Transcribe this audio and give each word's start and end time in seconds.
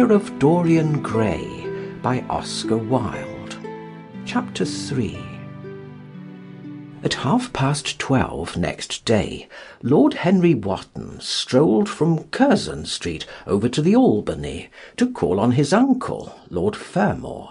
Picture 0.00 0.14
of 0.14 0.38
Dorian 0.38 1.02
Gray 1.02 1.66
by 2.00 2.22
Oscar 2.30 2.78
Wilde. 2.78 3.58
Chapter 4.24 4.64
3 4.64 5.18
At 7.04 7.12
half 7.12 7.52
past 7.52 7.98
twelve 7.98 8.56
next 8.56 9.04
day, 9.04 9.46
Lord 9.82 10.14
Henry 10.14 10.54
Wotton 10.54 11.20
strolled 11.20 11.86
from 11.86 12.24
Curzon 12.28 12.86
Street 12.86 13.26
over 13.46 13.68
to 13.68 13.82
the 13.82 13.94
Albany 13.94 14.70
to 14.96 15.12
call 15.12 15.38
on 15.38 15.52
his 15.52 15.70
uncle, 15.70 16.34
Lord 16.48 16.76
Fermor, 16.76 17.48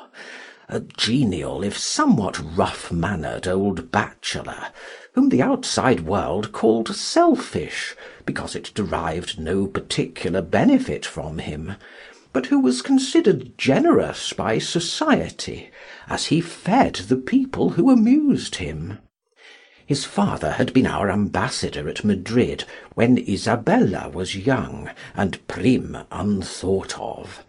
a 0.68 0.80
genial 0.80 1.64
if 1.64 1.78
somewhat 1.78 2.42
rough 2.58 2.92
mannered 2.92 3.48
old 3.48 3.92
bachelor, 3.92 4.70
whom 5.14 5.30
the 5.30 5.44
outside 5.44 6.02
world 6.02 6.52
called 6.52 6.96
selfish 6.96 7.96
because 8.26 8.56
it 8.56 8.72
derived 8.76 9.40
no 9.40 9.66
particular 9.66 10.42
benefit 10.42 11.06
from 11.06 11.40
him, 11.40 11.76
but 12.32 12.48
who 12.48 12.60
was 12.60 12.82
considered 12.82 13.58
generous 13.58 14.34
by 14.34 14.58
society, 14.58 15.70
as 16.08 16.28
he 16.28 16.40
fed 16.40 16.96
the 16.96 17.18
people 17.18 17.72
who 17.72 17.90
amused 17.90 18.56
him. 18.56 18.98
His 19.86 20.06
father 20.06 20.52
had 20.52 20.72
been 20.72 20.86
our 20.86 21.10
ambassador 21.10 21.90
at 21.90 22.04
Madrid 22.04 22.66
when 22.94 23.18
Isabella 23.18 24.10
was 24.10 24.36
young 24.36 24.92
and 25.16 25.46
Prim 25.48 25.98
unthought 26.12 27.00
of 27.00 27.44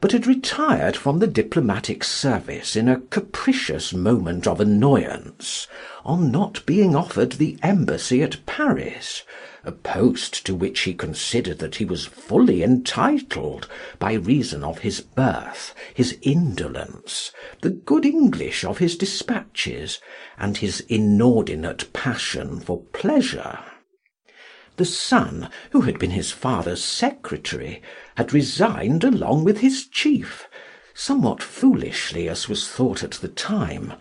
but 0.00 0.12
had 0.12 0.26
retired 0.26 0.96
from 0.96 1.18
the 1.18 1.26
diplomatic 1.26 2.02
service 2.02 2.74
in 2.74 2.88
a 2.88 3.00
capricious 3.10 3.92
moment 3.92 4.46
of 4.46 4.60
annoyance, 4.60 5.66
on 6.04 6.30
not 6.30 6.64
being 6.64 6.96
offered 6.96 7.32
the 7.32 7.58
embassy 7.62 8.22
at 8.22 8.44
Paris, 8.46 9.22
a 9.64 9.72
post 9.72 10.46
to 10.46 10.54
which 10.54 10.80
he 10.80 10.94
considered 10.94 11.58
that 11.58 11.76
he 11.76 11.84
was 11.84 12.06
fully 12.06 12.62
entitled 12.62 13.68
by 13.98 14.12
reason 14.14 14.64
of 14.64 14.78
his 14.78 15.00
birth, 15.00 15.74
his 15.92 16.16
indolence, 16.22 17.30
the 17.60 17.70
good 17.70 18.06
English 18.06 18.64
of 18.64 18.78
his 18.78 18.96
despatches, 18.96 19.98
and 20.38 20.56
his 20.56 20.80
inordinate 20.88 21.92
passion 21.92 22.58
for 22.60 22.82
pleasure. 22.92 23.58
The 24.76 24.86
son, 24.86 25.50
who 25.72 25.82
had 25.82 25.98
been 25.98 26.12
his 26.12 26.32
father's 26.32 26.82
secretary, 26.82 27.82
had 28.16 28.32
resigned 28.32 29.04
along 29.04 29.44
with 29.44 29.58
his 29.58 29.86
chief, 29.86 30.48
somewhat 30.94 31.42
foolishly 31.42 32.28
as 32.28 32.48
was 32.48 32.66
thought 32.66 33.02
at 33.02 33.12
the 33.12 33.28
time, 33.28 33.92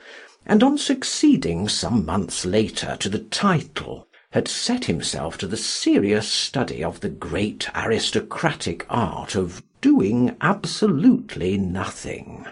and 0.46 0.64
on 0.64 0.78
succeeding 0.78 1.68
some 1.68 2.06
months 2.06 2.46
later 2.46 2.96
to 3.02 3.10
the 3.10 3.20
title, 3.20 4.08
had 4.32 4.48
set 4.48 4.86
himself 4.86 5.38
to 5.38 5.48
the 5.48 5.58
serious 5.58 6.28
study 6.28 6.84
of 6.84 7.00
the 7.00 7.10
great 7.10 7.68
aristocratic 7.76 8.86
art 8.88 9.34
of 9.34 9.64
doing 9.82 10.36
absolutely 10.40 11.58
nothing. 11.58 12.46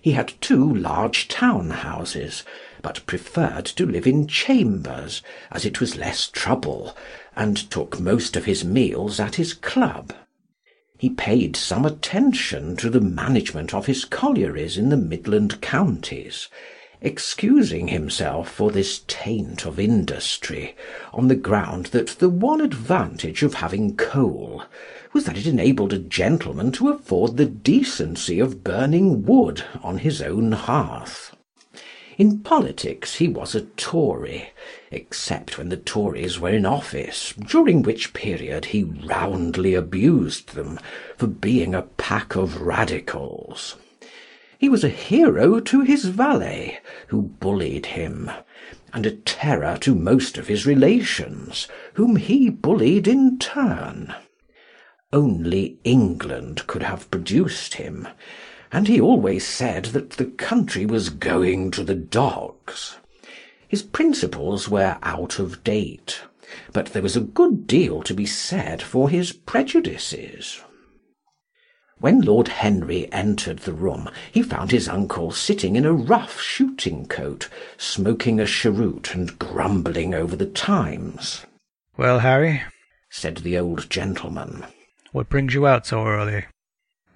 He 0.00 0.12
had 0.12 0.34
two 0.40 0.72
large 0.72 1.26
town 1.26 1.70
houses, 1.70 2.44
but 2.82 3.04
preferred 3.06 3.64
to 3.66 3.84
live 3.84 4.06
in 4.06 4.28
chambers, 4.28 5.22
as 5.50 5.64
it 5.64 5.80
was 5.80 5.96
less 5.96 6.28
trouble, 6.28 6.96
and 7.34 7.56
took 7.70 7.98
most 7.98 8.36
of 8.36 8.44
his 8.44 8.64
meals 8.64 9.18
at 9.18 9.34
his 9.34 9.54
club. 9.54 10.14
He 10.96 11.10
paid 11.10 11.56
some 11.56 11.84
attention 11.84 12.76
to 12.76 12.88
the 12.88 13.00
management 13.00 13.74
of 13.74 13.86
his 13.86 14.04
collieries 14.04 14.78
in 14.78 14.90
the 14.90 14.96
Midland 14.96 15.60
counties, 15.60 16.48
excusing 17.00 17.88
himself 17.88 18.50
for 18.50 18.70
this 18.70 19.02
taint 19.06 19.66
of 19.66 19.78
industry 19.78 20.74
on 21.12 21.28
the 21.28 21.34
ground 21.34 21.86
that 21.86 22.08
the 22.18 22.28
one 22.28 22.60
advantage 22.60 23.42
of 23.42 23.54
having 23.54 23.96
coal 23.96 24.64
was 25.12 25.24
that 25.24 25.38
it 25.38 25.46
enabled 25.46 25.92
a 25.92 25.98
gentleman 25.98 26.72
to 26.72 26.88
afford 26.88 27.36
the 27.36 27.46
decency 27.46 28.40
of 28.40 28.64
burning 28.64 29.24
wood 29.24 29.64
on 29.82 29.98
his 29.98 30.20
own 30.20 30.52
hearth. 30.52 31.34
In 32.18 32.38
politics 32.38 33.16
he 33.16 33.28
was 33.28 33.54
a 33.54 33.60
Tory, 33.62 34.50
except 34.90 35.58
when 35.58 35.68
the 35.68 35.76
Tories 35.76 36.40
were 36.40 36.50
in 36.50 36.64
office, 36.64 37.34
during 37.38 37.82
which 37.82 38.14
period 38.14 38.66
he 38.66 38.84
roundly 38.84 39.74
abused 39.74 40.54
them 40.54 40.78
for 41.18 41.26
being 41.26 41.74
a 41.74 41.82
pack 41.82 42.34
of 42.34 42.62
Radicals. 42.62 43.76
He 44.58 44.68
was 44.68 44.84
a 44.84 44.88
hero 44.88 45.60
to 45.60 45.80
his 45.82 46.06
valet, 46.06 46.80
who 47.08 47.22
bullied 47.22 47.86
him, 47.86 48.30
and 48.92 49.06
a 49.06 49.16
terror 49.16 49.76
to 49.80 49.94
most 49.94 50.38
of 50.38 50.46
his 50.48 50.66
relations, 50.66 51.68
whom 51.94 52.16
he 52.16 52.48
bullied 52.48 53.06
in 53.06 53.38
turn. 53.38 54.14
Only 55.12 55.78
England 55.84 56.66
could 56.66 56.82
have 56.82 57.10
produced 57.10 57.74
him 57.74 58.08
and 58.72 58.88
he 58.88 59.00
always 59.00 59.46
said 59.46 59.86
that 59.86 60.10
the 60.10 60.24
country 60.24 60.84
was 60.84 61.08
going 61.08 61.70
to 61.70 61.84
the 61.84 61.94
dogs. 61.94 62.96
His 63.68 63.82
principles 63.82 64.68
were 64.68 64.98
out 65.02 65.38
of 65.38 65.64
date, 65.64 66.20
but 66.72 66.86
there 66.86 67.02
was 67.02 67.16
a 67.16 67.20
good 67.20 67.66
deal 67.66 68.02
to 68.02 68.14
be 68.14 68.26
said 68.26 68.82
for 68.82 69.08
his 69.08 69.32
prejudices. 69.32 70.60
When 71.98 72.20
Lord 72.20 72.48
Henry 72.48 73.10
entered 73.10 73.60
the 73.60 73.72
room, 73.72 74.10
he 74.30 74.42
found 74.42 74.70
his 74.70 74.86
uncle 74.86 75.32
sitting 75.32 75.76
in 75.76 75.86
a 75.86 75.94
rough 75.94 76.40
shooting 76.40 77.06
coat, 77.06 77.48
smoking 77.78 78.38
a 78.38 78.46
cheroot 78.46 79.14
and 79.14 79.38
grumbling 79.38 80.12
over 80.14 80.36
the 80.36 80.46
Times. 80.46 81.46
Well, 81.96 82.18
Harry, 82.18 82.62
said 83.08 83.38
the 83.38 83.56
old 83.58 83.88
gentleman, 83.88 84.66
what 85.12 85.30
brings 85.30 85.54
you 85.54 85.66
out 85.66 85.86
so 85.86 86.06
early? 86.06 86.44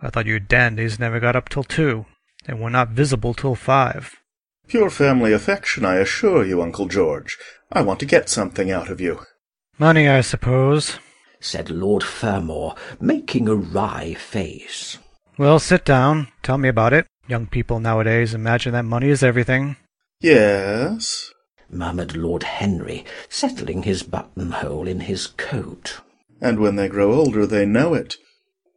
I 0.00 0.08
thought 0.08 0.24
you 0.24 0.40
dandies 0.40 0.98
never 0.98 1.20
got 1.20 1.36
up 1.36 1.50
till 1.50 1.64
two, 1.64 2.06
and 2.46 2.58
were 2.58 2.70
not 2.70 2.88
visible 2.88 3.34
till 3.34 3.54
five. 3.54 4.16
Pure 4.66 4.88
family 4.90 5.34
affection, 5.34 5.84
I 5.84 5.96
assure 5.96 6.42
you, 6.42 6.62
Uncle 6.62 6.86
George. 6.86 7.36
I 7.70 7.82
want 7.82 8.00
to 8.00 8.06
get 8.06 8.30
something 8.30 8.70
out 8.70 8.88
of 8.88 8.98
you. 8.98 9.20
Money, 9.78 10.08
I 10.08 10.22
suppose, 10.22 10.98
said 11.40 11.70
Lord 11.70 12.02
Fermor, 12.02 12.74
making 13.00 13.48
a 13.48 13.54
wry 13.54 14.14
face. 14.14 14.98
Well, 15.38 15.58
sit 15.58 15.84
down. 15.84 16.28
Tell 16.42 16.58
me 16.58 16.68
about 16.68 16.92
it. 16.92 17.06
Young 17.26 17.46
people 17.46 17.80
nowadays 17.80 18.34
imagine 18.34 18.72
that 18.72 18.84
money 18.84 19.08
is 19.08 19.22
everything. 19.22 19.76
Yes, 20.20 21.32
murmured 21.70 22.16
Lord 22.16 22.42
Henry, 22.42 23.04
settling 23.28 23.84
his 23.84 24.02
buttonhole 24.02 24.86
in 24.86 25.00
his 25.00 25.28
coat. 25.28 26.00
And 26.40 26.58
when 26.58 26.76
they 26.76 26.88
grow 26.88 27.12
older 27.12 27.46
they 27.46 27.64
know 27.64 27.94
it. 27.94 28.16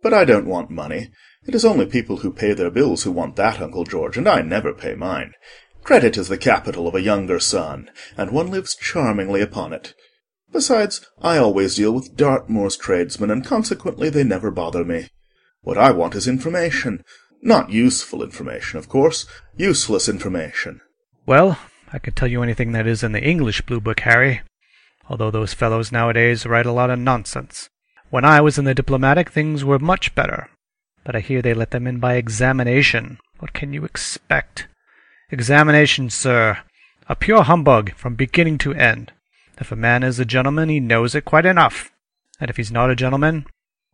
But 0.01 0.13
I 0.13 0.25
don't 0.25 0.47
want 0.47 0.69
money. 0.69 1.09
It 1.45 1.55
is 1.55 1.65
only 1.65 1.85
people 1.85 2.17
who 2.17 2.31
pay 2.31 2.53
their 2.53 2.69
bills 2.69 3.03
who 3.03 3.11
want 3.11 3.35
that, 3.35 3.61
Uncle 3.61 3.83
George, 3.83 4.17
and 4.17 4.27
I 4.27 4.41
never 4.41 4.73
pay 4.73 4.95
mine. 4.95 5.33
Credit 5.83 6.15
is 6.17 6.29
the 6.29 6.37
capital 6.37 6.87
of 6.87 6.95
a 6.95 7.01
younger 7.01 7.39
son, 7.39 7.89
and 8.15 8.31
one 8.31 8.49
lives 8.51 8.75
charmingly 8.75 9.41
upon 9.41 9.73
it. 9.73 9.93
Besides, 10.53 11.05
I 11.19 11.37
always 11.37 11.75
deal 11.75 11.91
with 11.91 12.15
Dartmoor's 12.15 12.77
tradesmen, 12.77 13.31
and 13.31 13.43
consequently 13.43 14.09
they 14.11 14.23
never 14.23 14.51
bother 14.51 14.85
me. 14.85 15.09
What 15.61 15.79
I 15.79 15.89
want 15.91 16.13
is 16.13 16.27
information. 16.27 17.03
Not 17.41 17.71
useful 17.71 18.21
information, 18.21 18.77
of 18.77 18.87
course. 18.87 19.25
Useless 19.57 20.07
information. 20.07 20.81
Well, 21.25 21.57
I 21.91 21.97
can 21.97 22.13
tell 22.13 22.27
you 22.27 22.43
anything 22.43 22.71
that 22.73 22.85
is 22.85 23.03
in 23.03 23.13
the 23.13 23.23
English 23.23 23.61
Blue 23.61 23.81
Book, 23.81 24.01
Harry. 24.01 24.41
Although 25.09 25.31
those 25.31 25.55
fellows 25.55 25.91
nowadays 25.91 26.45
write 26.45 26.67
a 26.67 26.71
lot 26.71 26.91
of 26.91 26.99
nonsense. 26.99 27.69
When 28.11 28.23
I 28.23 28.39
was 28.39 28.59
in 28.59 28.65
the 28.65 28.75
diplomatic, 28.75 29.31
things 29.31 29.65
were 29.65 29.79
much 29.79 30.13
better. 30.13 30.49
But 31.03 31.15
I 31.15 31.19
hear 31.19 31.41
they 31.41 31.55
let 31.55 31.71
them 31.71 31.87
in 31.87 31.99
by 31.99 32.13
examination. 32.13 33.17
What 33.39 33.53
can 33.53 33.73
you 33.73 33.85
expect? 33.85 34.67
Examination, 35.31 36.11
sir. 36.11 36.59
A 37.09 37.15
pure 37.15 37.43
humbug 37.43 37.93
from 37.95 38.13
beginning 38.13 38.59
to 38.59 38.73
end. 38.75 39.11
If 39.59 39.71
a 39.71 39.75
man 39.75 40.03
is 40.03 40.19
a 40.19 40.25
gentleman, 40.25 40.69
he 40.69 40.79
knows 40.79 41.15
it 41.15 41.25
quite 41.25 41.45
enough. 41.45 41.91
And 42.39 42.49
if 42.49 42.57
he's 42.57 42.71
not 42.71 42.89
a 42.89 42.95
gentleman, 42.95 43.45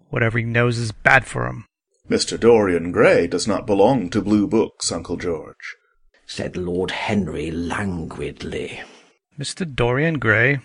whatever 0.09 0.37
he 0.37 0.45
knows 0.45 0.77
is 0.77 0.91
bad 0.91 1.25
for 1.25 1.47
him. 1.47 1.65
Mr. 2.09 2.39
Dorian 2.39 2.91
Gray 2.91 3.27
does 3.27 3.47
not 3.47 3.67
belong 3.67 4.09
to 4.09 4.21
blue 4.21 4.47
books, 4.47 4.91
Uncle 4.91 5.17
George, 5.17 5.75
said 6.25 6.57
Lord 6.57 6.91
Henry 6.91 7.51
languidly. 7.51 8.81
Mr. 9.37 9.75
Dorian 9.75 10.17
Gray? 10.17 10.59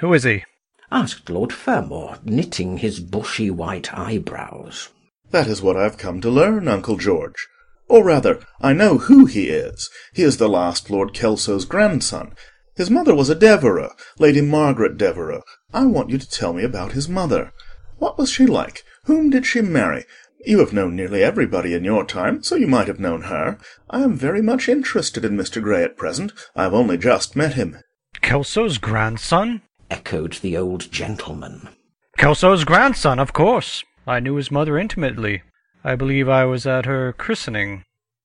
Who 0.00 0.12
is 0.12 0.24
he? 0.24 0.44
asked 0.90 1.30
Lord 1.30 1.52
Fermor, 1.52 2.18
knitting 2.24 2.78
his 2.78 2.98
bushy 2.98 3.50
white 3.50 3.92
eyebrows. 3.96 4.88
That 5.30 5.46
is 5.46 5.62
what 5.62 5.76
I've 5.76 5.98
come 5.98 6.20
to 6.22 6.30
learn, 6.30 6.66
Uncle 6.66 6.96
George. 6.96 7.46
Or 7.88 8.04
rather, 8.04 8.40
I 8.60 8.72
know 8.72 8.98
who 8.98 9.26
he 9.26 9.48
is. 9.48 9.90
He 10.14 10.22
is 10.22 10.38
the 10.38 10.48
last 10.48 10.90
Lord 10.90 11.14
Kelso's 11.14 11.64
grandson. 11.64 12.34
His 12.78 12.90
mother 12.90 13.12
was 13.12 13.28
a 13.28 13.34
Devereux, 13.34 13.90
Lady 14.20 14.40
Margaret 14.40 14.96
Devereux. 14.96 15.42
I 15.74 15.84
want 15.86 16.10
you 16.10 16.18
to 16.18 16.30
tell 16.30 16.52
me 16.52 16.62
about 16.62 16.92
his 16.92 17.08
mother. 17.08 17.52
What 17.98 18.16
was 18.16 18.30
she 18.30 18.46
like? 18.46 18.84
Whom 19.06 19.30
did 19.30 19.44
she 19.46 19.62
marry? 19.62 20.04
You 20.46 20.60
have 20.60 20.72
known 20.72 20.94
nearly 20.94 21.24
everybody 21.24 21.74
in 21.74 21.82
your 21.82 22.04
time, 22.04 22.40
so 22.44 22.54
you 22.54 22.68
might 22.68 22.86
have 22.86 23.00
known 23.00 23.22
her. 23.22 23.58
I 23.90 24.02
am 24.02 24.14
very 24.14 24.40
much 24.40 24.68
interested 24.68 25.24
in 25.24 25.36
Mr. 25.36 25.60
Gray 25.60 25.82
at 25.82 25.96
present. 25.96 26.32
I 26.54 26.62
have 26.62 26.72
only 26.72 26.96
just 26.96 27.34
met 27.34 27.54
him. 27.54 27.78
Kelso's 28.22 28.78
grandson? 28.78 29.62
echoed 29.90 30.34
the 30.34 30.56
old 30.56 30.92
gentleman. 30.92 31.70
Kelso's 32.16 32.62
grandson, 32.62 33.18
of 33.18 33.32
course. 33.32 33.82
I 34.06 34.20
knew 34.20 34.36
his 34.36 34.52
mother 34.52 34.78
intimately. 34.78 35.42
I 35.82 35.96
believe 35.96 36.28
I 36.28 36.44
was 36.44 36.64
at 36.64 36.86
her 36.86 37.12
christening. 37.12 37.82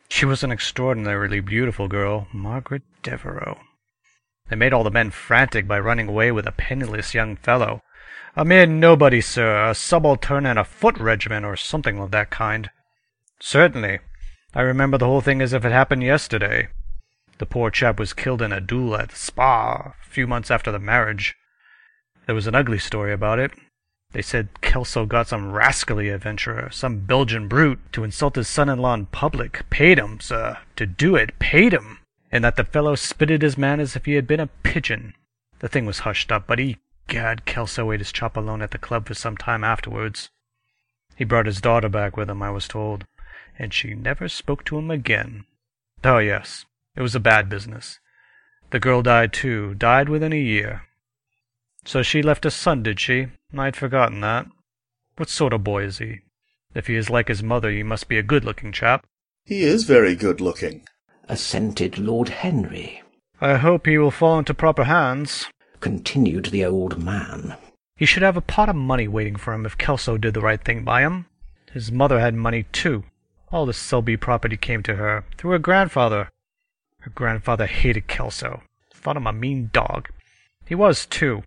She 0.09 0.25
was 0.25 0.43
an 0.43 0.51
extraordinarily 0.51 1.39
beautiful 1.39 1.87
girl, 1.87 2.27
Margaret 2.31 2.83
Devereux. 3.01 3.55
They 4.49 4.55
made 4.55 4.73
all 4.73 4.83
the 4.83 4.91
men 4.91 5.11
frantic 5.11 5.67
by 5.67 5.79
running 5.79 6.07
away 6.07 6.31
with 6.31 6.45
a 6.45 6.51
penniless 6.51 7.13
young 7.13 7.35
fellow. 7.37 7.81
A 8.35 8.43
mere 8.43 8.65
nobody, 8.65 9.21
sir, 9.21 9.69
a 9.69 9.75
subaltern 9.75 10.45
in 10.45 10.57
a 10.57 10.63
foot 10.63 10.97
regiment, 10.97 11.45
or 11.45 11.55
something 11.55 11.99
of 11.99 12.11
that 12.11 12.29
kind. 12.29 12.69
Certainly. 13.39 13.99
I 14.55 14.61
remember 14.61 14.97
the 14.97 15.05
whole 15.05 15.21
thing 15.21 15.41
as 15.41 15.53
if 15.53 15.65
it 15.65 15.71
happened 15.71 16.03
yesterday. 16.03 16.67
The 17.37 17.45
poor 17.45 17.71
chap 17.71 17.99
was 17.99 18.13
killed 18.13 18.41
in 18.41 18.51
a 18.51 18.61
duel 18.61 18.95
at 18.95 19.11
Spa 19.11 19.93
a 19.99 20.09
few 20.09 20.27
months 20.27 20.51
after 20.51 20.71
the 20.71 20.79
marriage. 20.79 21.35
There 22.25 22.35
was 22.35 22.47
an 22.47 22.55
ugly 22.55 22.79
story 22.79 23.11
about 23.11 23.39
it. 23.39 23.51
They 24.11 24.21
said 24.21 24.61
Kelso 24.61 25.07
got 25.07 25.27
some 25.27 25.51
rascally 25.51 26.09
adventurer, 26.09 26.69
some 26.71 26.99
Belgian 26.99 27.47
brute, 27.47 27.79
to 27.93 28.03
insult 28.03 28.35
his 28.35 28.47
son-in-law 28.47 28.93
in 28.93 29.05
public. 29.07 29.67
Paid 29.71 29.97
him, 29.97 30.19
sir, 30.19 30.59
to 30.75 30.85
do 30.85 31.15
it. 31.15 31.39
Paid 31.39 31.73
him. 31.73 31.99
And 32.33 32.43
that 32.43 32.55
the 32.55 32.63
fellow 32.63 32.95
spitted 32.95 33.43
his 33.43 33.59
man 33.59 33.79
as 33.79 33.95
if 33.95 34.05
he 34.05 34.15
had 34.15 34.25
been 34.25 34.39
a 34.39 34.47
pigeon. 34.47 35.13
The 35.59 35.69
thing 35.69 35.85
was 35.85 35.99
hushed 35.99 36.31
up, 36.31 36.47
but 36.47 36.57
he, 36.57 36.79
gad, 37.07 37.45
Kelso 37.45 37.91
ate 37.91 37.99
his 37.99 38.11
chop 38.11 38.35
alone 38.35 38.63
at 38.63 38.71
the 38.71 38.79
club 38.79 39.07
for 39.07 39.13
some 39.13 39.37
time 39.37 39.63
afterwards. 39.63 40.31
He 41.15 41.25
brought 41.25 41.45
his 41.45 41.61
daughter 41.61 41.89
back 41.89 42.17
with 42.17 42.31
him, 42.31 42.41
I 42.41 42.49
was 42.49 42.67
told, 42.67 43.05
and 43.59 43.71
she 43.71 43.93
never 43.93 44.27
spoke 44.27 44.65
to 44.65 44.79
him 44.79 44.89
again. 44.89 45.45
Oh, 46.03 46.17
yes, 46.17 46.65
it 46.97 47.03
was 47.03 47.13
a 47.13 47.19
bad 47.19 47.49
business. 47.49 47.99
The 48.71 48.79
girl 48.79 49.03
died, 49.03 49.31
too, 49.31 49.75
died 49.75 50.09
within 50.09 50.33
a 50.33 50.37
year. 50.37 50.87
So 51.85 52.01
she 52.01 52.23
left 52.23 52.47
a 52.47 52.51
son, 52.51 52.81
did 52.81 52.99
she? 52.99 53.27
I'd 53.55 53.75
forgotten 53.75 54.21
that. 54.21 54.47
What 55.17 55.29
sort 55.29 55.53
of 55.53 55.63
boy 55.63 55.83
is 55.83 55.99
he? 55.99 56.21
If 56.73 56.87
he 56.87 56.95
is 56.95 57.11
like 57.11 57.27
his 57.27 57.43
mother, 57.43 57.69
he 57.69 57.83
must 57.83 58.07
be 58.07 58.17
a 58.17 58.23
good-looking 58.23 58.71
chap. 58.71 59.05
He 59.45 59.61
is 59.61 59.83
very 59.83 60.15
good-looking, 60.15 60.87
assented 61.29 61.97
Lord 61.97 62.29
Henry. 62.29 63.01
I 63.39 63.55
hope 63.55 63.85
he 63.85 63.97
will 63.97 64.11
fall 64.11 64.39
into 64.39 64.53
proper 64.53 64.85
hands, 64.85 65.47
continued 65.79 66.45
the 66.45 66.65
old 66.65 67.03
man. 67.03 67.55
He 67.95 68.05
should 68.05 68.23
have 68.23 68.37
a 68.37 68.41
pot 68.41 68.69
of 68.69 68.75
money 68.75 69.07
waiting 69.07 69.35
for 69.35 69.53
him 69.53 69.65
if 69.65 69.77
Kelso 69.77 70.17
did 70.17 70.33
the 70.33 70.41
right 70.41 70.63
thing 70.63 70.83
by 70.83 71.01
him. 71.01 71.25
His 71.71 71.91
mother 71.91 72.19
had 72.19 72.35
money, 72.35 72.63
too. 72.71 73.03
All 73.51 73.65
the 73.65 73.73
Selby 73.73 74.17
property 74.17 74.57
came 74.57 74.83
to 74.83 74.95
her, 74.95 75.25
through 75.37 75.51
her 75.51 75.59
grandfather. 75.59 76.29
Her 76.99 77.11
grandfather 77.11 77.65
hated 77.65 78.07
Kelso, 78.07 78.63
thought 78.93 79.17
him 79.17 79.27
a 79.27 79.33
mean 79.33 79.69
dog. 79.73 80.09
He 80.65 80.75
was, 80.75 81.05
too. 81.05 81.43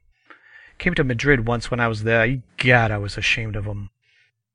Came 0.79 0.95
to 0.95 1.05
Madrid 1.05 1.47
once 1.47 1.71
when 1.71 1.81
I 1.81 1.89
was 1.89 2.03
there. 2.03 2.25
Egad, 2.25 2.91
I 2.91 2.99
was 2.99 3.17
ashamed 3.17 3.57
of 3.57 3.65
him. 3.65 3.91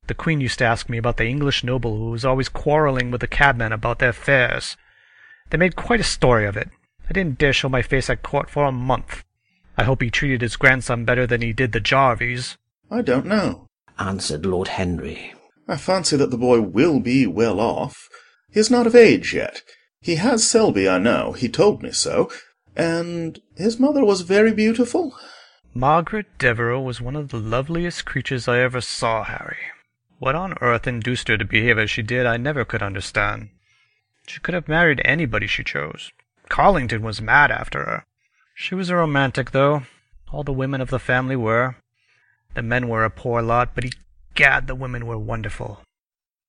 The 0.07 0.13
Queen 0.13 0.41
used 0.41 0.59
to 0.59 0.65
ask 0.65 0.89
me 0.89 0.97
about 0.97 1.17
the 1.17 1.27
English 1.27 1.63
noble 1.63 1.97
who 1.97 2.11
was 2.11 2.25
always 2.25 2.49
quarrelling 2.49 3.11
with 3.11 3.21
the 3.21 3.27
cabmen 3.27 3.71
about 3.71 3.99
their 3.99 4.13
fares. 4.13 4.77
They 5.51 5.57
made 5.57 5.75
quite 5.75 5.99
a 5.99 6.03
story 6.03 6.45
of 6.47 6.57
it. 6.57 6.69
I 7.09 7.13
didn't 7.13 7.37
dare 7.37 7.51
show 7.51 7.67
my 7.67 7.81
face 7.81 8.09
at 8.09 8.23
court 8.23 8.49
for 8.49 8.65
a 8.65 8.71
month. 8.71 9.23
I 9.77 9.83
hope 9.83 10.01
he 10.01 10.09
treated 10.09 10.41
his 10.41 10.55
grandson 10.55 11.03
better 11.03 11.27
than 11.27 11.41
he 11.41 11.51
did 11.51 11.73
the 11.73 11.81
Jarvies. 11.81 12.55
I 12.89 13.01
don't 13.01 13.25
know, 13.25 13.67
answered 13.99 14.45
Lord 14.45 14.69
Henry. 14.69 15.33
I 15.67 15.75
fancy 15.75 16.15
that 16.17 16.31
the 16.31 16.37
boy 16.37 16.61
will 16.61 17.01
be 17.01 17.27
well 17.27 17.59
off. 17.59 18.07
He 18.49 18.61
is 18.61 18.71
not 18.71 18.87
of 18.87 18.95
age 18.95 19.33
yet. 19.33 19.61
He 19.99 20.15
has 20.15 20.47
Selby, 20.47 20.87
I 20.87 20.97
know. 20.97 21.33
He 21.33 21.49
told 21.49 21.83
me 21.83 21.91
so. 21.91 22.31
And 22.75 23.39
his 23.57 23.77
mother 23.77 24.05
was 24.05 24.21
very 24.21 24.53
beautiful? 24.53 25.13
Margaret 25.73 26.27
Devereux 26.37 26.81
was 26.81 27.01
one 27.01 27.17
of 27.17 27.29
the 27.29 27.37
loveliest 27.37 28.05
creatures 28.05 28.47
I 28.47 28.59
ever 28.59 28.79
saw, 28.79 29.23
Harry. 29.23 29.57
What 30.19 30.35
on 30.35 30.55
earth 30.61 30.87
induced 30.87 31.27
her 31.27 31.37
to 31.37 31.45
behave 31.45 31.77
as 31.77 31.91
she 31.91 32.01
did 32.01 32.25
I 32.25 32.37
never 32.37 32.63
could 32.63 32.81
understand. 32.81 33.49
She 34.31 34.39
could 34.39 34.53
have 34.53 34.69
married 34.69 35.01
anybody 35.03 35.45
she 35.45 35.61
chose. 35.61 36.13
Carlington 36.47 37.01
was 37.01 37.21
mad 37.21 37.51
after 37.51 37.79
her. 37.79 38.05
She 38.55 38.73
was 38.75 38.89
a 38.89 38.95
romantic, 38.95 39.51
though. 39.51 39.83
All 40.31 40.45
the 40.45 40.53
women 40.53 40.79
of 40.79 40.89
the 40.89 40.99
family 40.99 41.35
were. 41.35 41.75
The 42.53 42.61
men 42.61 42.87
were 42.87 43.03
a 43.03 43.09
poor 43.09 43.41
lot, 43.41 43.75
but 43.75 43.83
egad, 43.83 44.67
the 44.67 44.75
women 44.75 45.05
were 45.05 45.17
wonderful. 45.17 45.81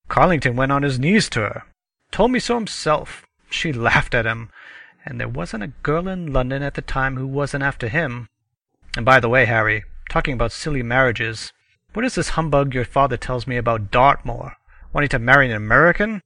Carlington 0.06 0.54
went 0.54 0.70
on 0.70 0.84
his 0.84 1.00
knees 1.00 1.28
to 1.30 1.40
her. 1.40 1.64
Told 2.12 2.30
me 2.30 2.38
so 2.38 2.54
himself. 2.54 3.26
She 3.50 3.72
laughed 3.88 4.14
at 4.14 4.26
him. 4.26 4.50
And 5.04 5.18
there 5.18 5.26
wasn't 5.26 5.64
a 5.64 5.74
girl 5.82 6.06
in 6.06 6.32
London 6.32 6.62
at 6.62 6.74
the 6.74 6.82
time 6.82 7.16
who 7.16 7.26
wasn't 7.26 7.64
after 7.64 7.88
him. 7.88 8.28
And 8.96 9.04
by 9.04 9.18
the 9.18 9.28
way, 9.28 9.44
Harry, 9.46 9.82
talking 10.08 10.34
about 10.34 10.52
silly 10.52 10.84
marriages, 10.84 11.52
what 11.94 12.04
is 12.04 12.14
this 12.14 12.38
humbug 12.38 12.74
your 12.74 12.84
father 12.84 13.16
tells 13.16 13.48
me 13.48 13.56
about 13.56 13.90
Dartmoor? 13.90 14.54
Wanting 14.92 15.08
to 15.08 15.18
marry 15.18 15.50
an 15.50 15.56
American? 15.56 16.22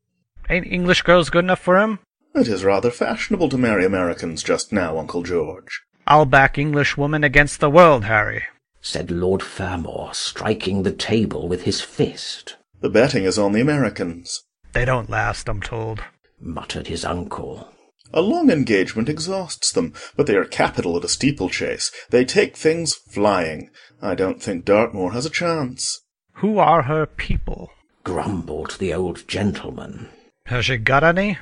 Ain't 0.48 0.66
English 0.66 1.02
girls 1.02 1.30
good 1.30 1.44
enough 1.44 1.60
for 1.60 1.78
him? 1.78 1.98
It 2.34 2.48
is 2.48 2.64
rather 2.64 2.90
fashionable 2.90 3.48
to 3.48 3.58
marry 3.58 3.84
Americans 3.84 4.42
just 4.42 4.72
now, 4.72 4.98
Uncle 4.98 5.22
George. 5.22 5.82
I'll 6.06 6.26
back 6.26 6.56
English 6.56 6.96
woman 6.96 7.24
against 7.24 7.58
the 7.58 7.70
world, 7.70 8.04
Harry, 8.04 8.44
said 8.80 9.10
Lord 9.10 9.42
Fermor, 9.42 10.10
striking 10.12 10.82
the 10.82 10.92
table 10.92 11.48
with 11.48 11.62
his 11.62 11.80
fist. 11.80 12.56
The 12.80 12.90
betting 12.90 13.24
is 13.24 13.38
on 13.38 13.52
the 13.52 13.60
Americans. 13.60 14.44
They 14.72 14.84
don't 14.84 15.10
last, 15.10 15.48
I'm 15.48 15.60
told, 15.60 16.04
muttered 16.38 16.86
his 16.86 17.04
uncle. 17.04 17.68
A 18.12 18.20
long 18.20 18.50
engagement 18.50 19.08
exhausts 19.08 19.72
them, 19.72 19.92
but 20.14 20.26
they 20.28 20.36
are 20.36 20.44
capital 20.44 20.96
at 20.96 21.04
a 21.04 21.08
steeplechase. 21.08 21.90
They 22.10 22.24
take 22.24 22.56
things 22.56 22.94
flying. 22.94 23.70
I 24.00 24.14
don't 24.14 24.40
think 24.40 24.64
Dartmoor 24.64 25.12
has 25.12 25.26
a 25.26 25.30
chance. 25.30 26.02
Who 26.34 26.58
are 26.58 26.82
her 26.82 27.06
people? 27.06 27.70
grumbled 28.04 28.76
the 28.78 28.94
old 28.94 29.26
gentleman. 29.26 30.08
Has 30.46 30.66
she 30.66 30.76
got 30.76 31.02
any? 31.04 31.38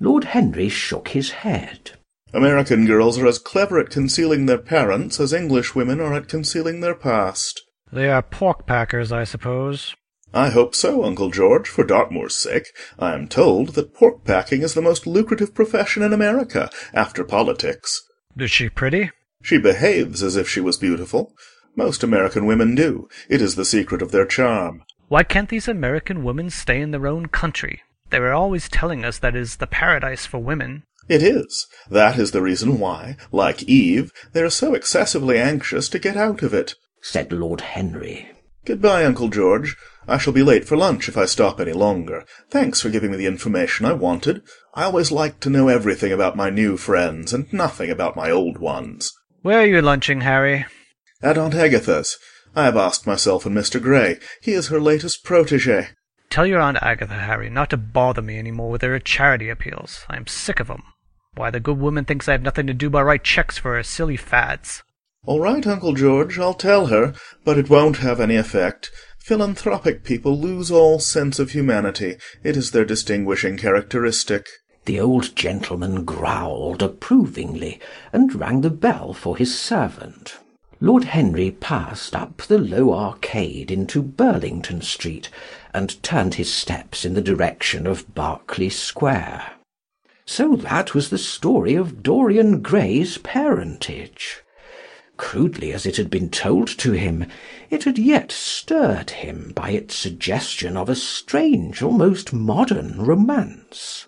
Lord 0.00 0.24
Henry 0.24 0.68
shook 0.68 1.08
his 1.08 1.30
head. 1.30 1.92
American 2.32 2.86
girls 2.86 3.18
are 3.18 3.26
as 3.26 3.38
clever 3.38 3.80
at 3.80 3.90
concealing 3.90 4.46
their 4.46 4.58
parents 4.58 5.18
as 5.18 5.32
English 5.32 5.74
women 5.74 6.00
are 6.00 6.14
at 6.14 6.28
concealing 6.28 6.80
their 6.80 6.94
past. 6.94 7.62
They 7.92 8.08
are 8.08 8.22
pork 8.22 8.66
packers, 8.66 9.10
I 9.10 9.24
suppose. 9.24 9.94
I 10.32 10.50
hope 10.50 10.74
so, 10.74 11.04
Uncle 11.04 11.30
George, 11.30 11.68
for 11.68 11.84
Dartmoor's 11.84 12.34
sake. 12.34 12.66
I 12.98 13.14
am 13.14 13.28
told 13.28 13.70
that 13.70 13.94
pork 13.94 14.24
packing 14.24 14.62
is 14.62 14.74
the 14.74 14.82
most 14.82 15.06
lucrative 15.06 15.54
profession 15.54 16.02
in 16.02 16.12
America, 16.12 16.70
after 16.92 17.24
politics. 17.24 18.02
Is 18.36 18.50
she 18.50 18.68
pretty? 18.68 19.10
She 19.42 19.58
behaves 19.58 20.22
as 20.22 20.36
if 20.36 20.48
she 20.48 20.60
was 20.60 20.76
beautiful. 20.76 21.32
Most 21.74 22.02
American 22.02 22.44
women 22.44 22.74
do. 22.74 23.08
It 23.28 23.40
is 23.40 23.56
the 23.56 23.64
secret 23.64 24.02
of 24.02 24.12
their 24.12 24.26
charm. 24.26 24.84
Why 25.08 25.22
can't 25.22 25.48
these 25.48 25.66
American 25.66 26.22
women 26.22 26.50
stay 26.50 26.80
in 26.80 26.90
their 26.90 27.06
own 27.06 27.26
country? 27.26 27.80
They 28.10 28.20
were 28.20 28.32
always 28.32 28.68
telling 28.68 29.04
us 29.04 29.18
that 29.18 29.36
is 29.36 29.56
the 29.56 29.66
paradise 29.66 30.26
for 30.26 30.38
women. 30.38 30.84
It 31.08 31.22
is. 31.22 31.66
That 31.90 32.18
is 32.18 32.32
the 32.32 32.42
reason 32.42 32.78
why, 32.78 33.16
like 33.32 33.62
Eve, 33.62 34.12
they 34.32 34.42
are 34.42 34.50
so 34.50 34.74
excessively 34.74 35.38
anxious 35.38 35.88
to 35.90 35.98
get 35.98 36.16
out 36.16 36.42
of 36.42 36.52
it, 36.52 36.74
said 37.02 37.32
Lord 37.32 37.62
Henry. 37.62 38.30
Goodbye, 38.64 39.04
Uncle 39.04 39.28
George. 39.28 39.76
I 40.06 40.18
shall 40.18 40.32
be 40.32 40.42
late 40.42 40.66
for 40.66 40.76
lunch 40.76 41.08
if 41.08 41.16
I 41.16 41.24
stop 41.24 41.60
any 41.60 41.72
longer. 41.72 42.24
Thanks 42.50 42.80
for 42.80 42.90
giving 42.90 43.10
me 43.10 43.16
the 43.16 43.26
information 43.26 43.86
I 43.86 43.92
wanted. 43.92 44.42
I 44.74 44.84
always 44.84 45.10
like 45.10 45.40
to 45.40 45.50
know 45.50 45.68
everything 45.68 46.12
about 46.12 46.36
my 46.36 46.50
new 46.50 46.76
friends, 46.76 47.32
and 47.32 47.50
nothing 47.52 47.90
about 47.90 48.16
my 48.16 48.30
old 48.30 48.58
ones. 48.58 49.12
Where 49.42 49.60
are 49.60 49.66
you 49.66 49.80
lunching, 49.80 50.22
Harry? 50.22 50.66
At 51.22 51.38
Aunt 51.38 51.54
Agatha's. 51.54 52.18
I 52.54 52.64
have 52.64 52.76
asked 52.76 53.06
myself 53.06 53.46
and 53.46 53.56
Mr. 53.56 53.80
Gray. 53.80 54.18
He 54.42 54.52
is 54.52 54.68
her 54.68 54.80
latest 54.80 55.24
protege. 55.24 55.90
Tell 56.30 56.46
your 56.46 56.60
Aunt 56.60 56.78
Agatha, 56.82 57.14
Harry, 57.14 57.48
not 57.48 57.70
to 57.70 57.76
bother 57.76 58.22
me 58.22 58.38
any 58.38 58.50
more 58.50 58.70
with 58.70 58.82
her 58.82 58.98
charity 58.98 59.48
appeals. 59.48 60.04
I 60.08 60.16
am 60.16 60.26
sick 60.26 60.60
of 60.60 60.70
'em. 60.70 60.82
Why, 61.34 61.50
the 61.50 61.60
good 61.60 61.78
woman 61.78 62.04
thinks 62.04 62.28
I 62.28 62.32
have 62.32 62.42
nothing 62.42 62.66
to 62.66 62.74
do 62.74 62.90
but 62.90 63.04
write 63.04 63.24
checks 63.24 63.56
for 63.58 63.74
her 63.74 63.82
silly 63.82 64.16
fads. 64.16 64.82
All 65.24 65.40
right, 65.40 65.66
Uncle 65.66 65.94
George, 65.94 66.38
I'll 66.38 66.54
tell 66.54 66.86
her, 66.86 67.14
but 67.44 67.58
it 67.58 67.70
won't 67.70 67.98
have 67.98 68.20
any 68.20 68.36
effect. 68.36 68.90
Philanthropic 69.18 70.04
people 70.04 70.38
lose 70.38 70.70
all 70.70 70.98
sense 70.98 71.38
of 71.38 71.50
humanity. 71.50 72.16
It 72.42 72.56
is 72.56 72.70
their 72.70 72.84
distinguishing 72.84 73.56
characteristic. 73.56 74.46
The 74.84 75.00
old 75.00 75.36
gentleman 75.36 76.04
growled 76.04 76.82
approvingly, 76.82 77.80
and 78.12 78.34
rang 78.34 78.62
the 78.62 78.70
bell 78.70 79.12
for 79.12 79.36
his 79.36 79.58
servant. 79.58 80.38
Lord 80.80 81.04
Henry 81.04 81.50
passed 81.50 82.14
up 82.14 82.42
the 82.42 82.58
low 82.58 82.94
arcade 82.94 83.70
into 83.70 84.00
Burlington 84.00 84.80
Street, 84.80 85.28
and 85.74 86.00
turned 86.04 86.34
his 86.34 86.52
steps 86.52 87.04
in 87.04 87.14
the 87.14 87.20
direction 87.20 87.84
of 87.84 88.14
Berkeley 88.14 88.70
Square. 88.70 89.54
So 90.24 90.54
that 90.54 90.94
was 90.94 91.10
the 91.10 91.18
story 91.18 91.74
of 91.74 92.02
Dorian 92.04 92.60
Gray's 92.60 93.18
parentage. 93.18 94.42
Crudely 95.16 95.72
as 95.72 95.84
it 95.84 95.96
had 95.96 96.10
been 96.10 96.30
told 96.30 96.68
to 96.78 96.92
him, 96.92 97.26
it 97.70 97.82
had 97.82 97.98
yet 97.98 98.30
stirred 98.30 99.10
him 99.10 99.50
by 99.56 99.70
its 99.70 99.96
suggestion 99.96 100.76
of 100.76 100.88
a 100.88 100.94
strange, 100.94 101.82
almost 101.82 102.32
modern 102.32 103.04
romance. 103.04 104.06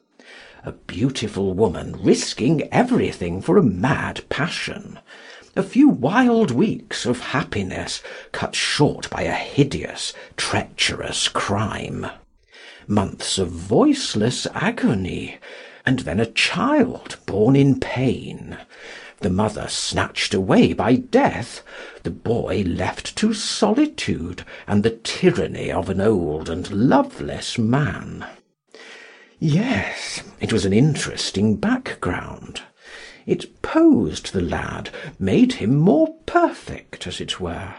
A 0.63 0.73
beautiful 0.73 1.55
woman 1.55 1.97
risking 2.01 2.69
everything 2.73 3.41
for 3.41 3.57
a 3.57 3.63
mad 3.63 4.21
passion. 4.29 5.01
A 5.57 5.65
few 5.65 5.89
wild 5.89 6.53
weeks 6.53 7.05
of 7.05 7.19
happiness 7.21 8.03
cut 8.31 8.55
short 8.55 9.11
by 9.11 9.23
a 9.23 9.33
hideous, 9.33 10.15
treacherous 10.37 11.27
crime. 11.29 12.07
months 12.87 13.39
of 13.39 13.49
voiceless 13.49 14.47
agony, 14.55 15.39
and 15.85 16.01
then 16.01 16.21
a 16.21 16.27
child 16.27 17.17
born 17.27 17.57
in 17.57 17.81
pain, 17.81 18.59
the 19.21 19.31
mother 19.31 19.67
snatched 19.69 20.35
away 20.35 20.73
by 20.73 20.95
death, 20.95 21.63
the 22.05 22.11
boy 22.11 22.63
left 22.67 23.17
to 23.17 23.35
solitude 23.35 24.45
and 24.67 24.83
the 24.83 24.91
tyranny 24.91 25.71
of 25.71 25.91
an 25.91 26.01
old 26.01 26.49
and 26.49 26.71
loveless 26.71 27.59
man. 27.59 28.25
Yes, 29.39 30.23
it 30.41 30.53
was 30.53 30.65
an 30.65 30.73
interesting 30.73 31.57
background. 31.57 32.63
It 33.27 33.63
posed 33.63 34.33
the 34.33 34.41
lad, 34.41 34.91
made 35.19 35.55
him 35.55 35.77
more 35.77 36.15
perfect, 36.27 37.07
as 37.07 37.21
it 37.21 37.41
were. 37.41 37.75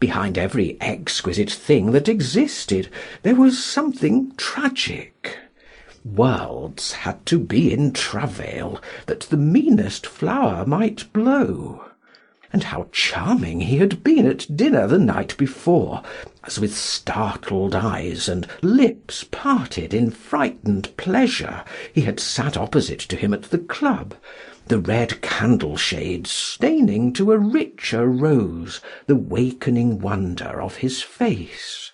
Behind 0.00 0.38
every 0.38 0.76
exquisite 0.80 1.50
thing 1.50 1.92
that 1.92 2.08
existed 2.08 2.88
there 3.22 3.34
was 3.34 3.62
something 3.62 4.32
tragic. 4.36 5.38
Worlds 6.04 6.92
had 6.92 7.26
to 7.26 7.38
be 7.38 7.72
in 7.72 7.92
travail 7.92 8.80
that 9.06 9.22
the 9.22 9.36
meanest 9.36 10.06
flower 10.06 10.64
might 10.64 11.12
blow. 11.12 11.84
And 12.52 12.64
how 12.64 12.88
charming 12.92 13.62
he 13.62 13.78
had 13.78 14.02
been 14.02 14.24
at 14.24 14.56
dinner 14.56 14.86
the 14.86 14.98
night 14.98 15.36
before, 15.36 16.02
as 16.48 16.58
with 16.58 16.74
startled 16.74 17.74
eyes 17.74 18.26
and 18.26 18.46
lips 18.62 19.22
parted 19.30 19.92
in 19.92 20.10
frightened 20.10 20.88
pleasure 20.96 21.62
he 21.92 22.00
had 22.00 22.18
sat 22.18 22.56
opposite 22.56 23.00
to 23.00 23.16
him 23.16 23.34
at 23.34 23.42
the 23.42 23.58
club, 23.58 24.14
the 24.68 24.78
red 24.78 25.20
candle 25.20 25.76
shades 25.76 26.30
staining 26.30 27.12
to 27.12 27.32
a 27.32 27.36
richer 27.36 28.06
rose 28.06 28.80
the 29.06 29.14
wakening 29.14 29.98
wonder 29.98 30.62
of 30.62 30.76
his 30.76 31.02
face. 31.02 31.92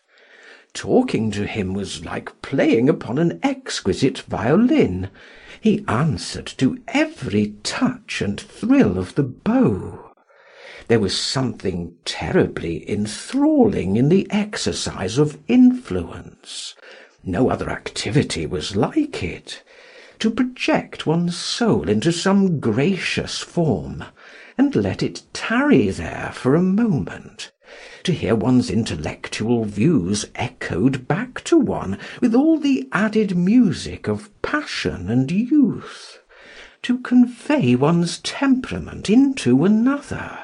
Talking 0.72 1.32
to 1.32 1.46
him 1.46 1.74
was 1.74 2.04
like 2.04 2.40
playing 2.40 2.88
upon 2.88 3.18
an 3.18 3.40
exquisite 3.42 4.18
violin. 4.20 5.10
He 5.60 5.84
answered 5.88 6.46
to 6.58 6.78
every 6.86 7.54
touch 7.64 8.22
and 8.22 8.40
thrill 8.40 8.98
of 8.98 9.16
the 9.16 9.24
bow. 9.24 10.03
There 10.86 11.00
was 11.00 11.18
something 11.18 11.94
terribly 12.04 12.88
enthralling 12.90 13.96
in 13.96 14.10
the 14.10 14.26
exercise 14.30 15.16
of 15.16 15.38
influence. 15.48 16.74
No 17.24 17.48
other 17.48 17.70
activity 17.70 18.44
was 18.44 18.76
like 18.76 19.22
it. 19.22 19.62
To 20.18 20.30
project 20.30 21.06
one's 21.06 21.36
soul 21.36 21.88
into 21.88 22.12
some 22.12 22.60
gracious 22.60 23.40
form, 23.40 24.04
and 24.58 24.76
let 24.76 25.02
it 25.02 25.22
tarry 25.32 25.88
there 25.88 26.30
for 26.34 26.54
a 26.54 26.62
moment, 26.62 27.50
to 28.02 28.12
hear 28.12 28.34
one's 28.34 28.70
intellectual 28.70 29.64
views 29.64 30.26
echoed 30.34 31.08
back 31.08 31.42
to 31.44 31.56
one 31.56 31.98
with 32.20 32.34
all 32.34 32.58
the 32.58 32.88
added 32.92 33.36
music 33.36 34.06
of 34.06 34.30
passion 34.42 35.10
and 35.10 35.30
youth, 35.30 36.20
to 36.82 36.98
convey 36.98 37.74
one's 37.74 38.18
temperament 38.18 39.08
into 39.08 39.64
another, 39.64 40.43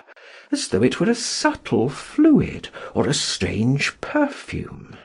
as 0.52 0.68
though 0.68 0.82
it 0.82 0.98
were 0.98 1.10
a 1.10 1.14
subtle 1.14 1.88
fluid 1.88 2.68
or 2.94 3.06
a 3.06 3.14
strange 3.14 4.00
perfume. 4.00 4.96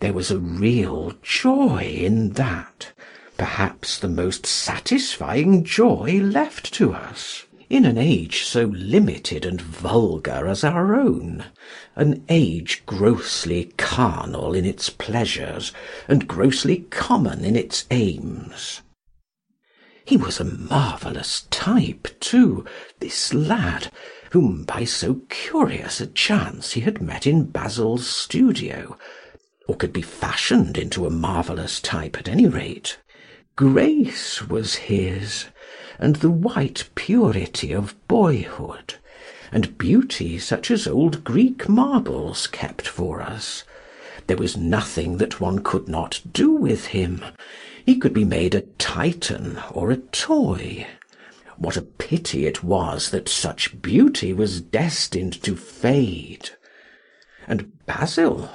There 0.00 0.12
was 0.12 0.30
a 0.30 0.38
real 0.38 1.14
joy 1.22 1.96
in 1.98 2.30
that, 2.32 2.92
perhaps 3.38 3.98
the 3.98 4.08
most 4.08 4.44
satisfying 4.44 5.64
joy 5.64 6.20
left 6.22 6.74
to 6.74 6.92
us, 6.92 7.44
in 7.68 7.84
an 7.84 7.98
age 7.98 8.44
so 8.44 8.64
limited 8.66 9.44
and 9.44 9.60
vulgar 9.60 10.46
as 10.46 10.62
our 10.62 10.94
own, 10.94 11.44
an 11.96 12.24
age 12.28 12.82
grossly 12.86 13.72
carnal 13.76 14.54
in 14.54 14.64
its 14.64 14.90
pleasures, 14.90 15.72
and 16.06 16.28
grossly 16.28 16.86
common 16.90 17.44
in 17.44 17.56
its 17.56 17.86
aims. 17.90 18.82
He 20.04 20.16
was 20.16 20.38
a 20.38 20.44
marvellous 20.44 21.46
type, 21.50 22.06
too, 22.20 22.64
this 23.00 23.34
lad, 23.34 23.90
whom 24.30 24.64
by 24.64 24.84
so 24.84 25.20
curious 25.28 26.00
a 26.00 26.06
chance 26.06 26.72
he 26.72 26.80
had 26.80 27.00
met 27.00 27.26
in 27.26 27.44
Basil's 27.44 28.06
studio, 28.06 28.96
or 29.68 29.76
could 29.76 29.92
be 29.92 30.02
fashioned 30.02 30.78
into 30.78 31.06
a 31.06 31.10
marvellous 31.10 31.80
type 31.80 32.16
at 32.18 32.28
any 32.28 32.46
rate. 32.46 32.98
Grace 33.56 34.46
was 34.46 34.74
his, 34.74 35.46
and 35.98 36.16
the 36.16 36.30
white 36.30 36.88
purity 36.94 37.72
of 37.72 37.94
boyhood, 38.06 38.94
and 39.50 39.78
beauty 39.78 40.38
such 40.38 40.70
as 40.70 40.86
old 40.86 41.24
Greek 41.24 41.68
marbles 41.68 42.46
kept 42.46 42.86
for 42.86 43.22
us. 43.22 43.64
There 44.26 44.36
was 44.36 44.56
nothing 44.56 45.18
that 45.18 45.40
one 45.40 45.60
could 45.60 45.88
not 45.88 46.20
do 46.32 46.50
with 46.50 46.86
him. 46.86 47.24
He 47.84 47.96
could 47.96 48.12
be 48.12 48.24
made 48.24 48.54
a 48.54 48.62
Titan 48.78 49.58
or 49.72 49.90
a 49.90 49.96
toy. 49.96 50.86
What 51.58 51.76
a 51.76 51.82
pity 51.82 52.46
it 52.46 52.62
was 52.62 53.10
that 53.10 53.28
such 53.28 53.80
beauty 53.80 54.32
was 54.32 54.60
destined 54.60 55.42
to 55.42 55.56
fade. 55.56 56.50
And 57.48 57.72
Basil, 57.86 58.50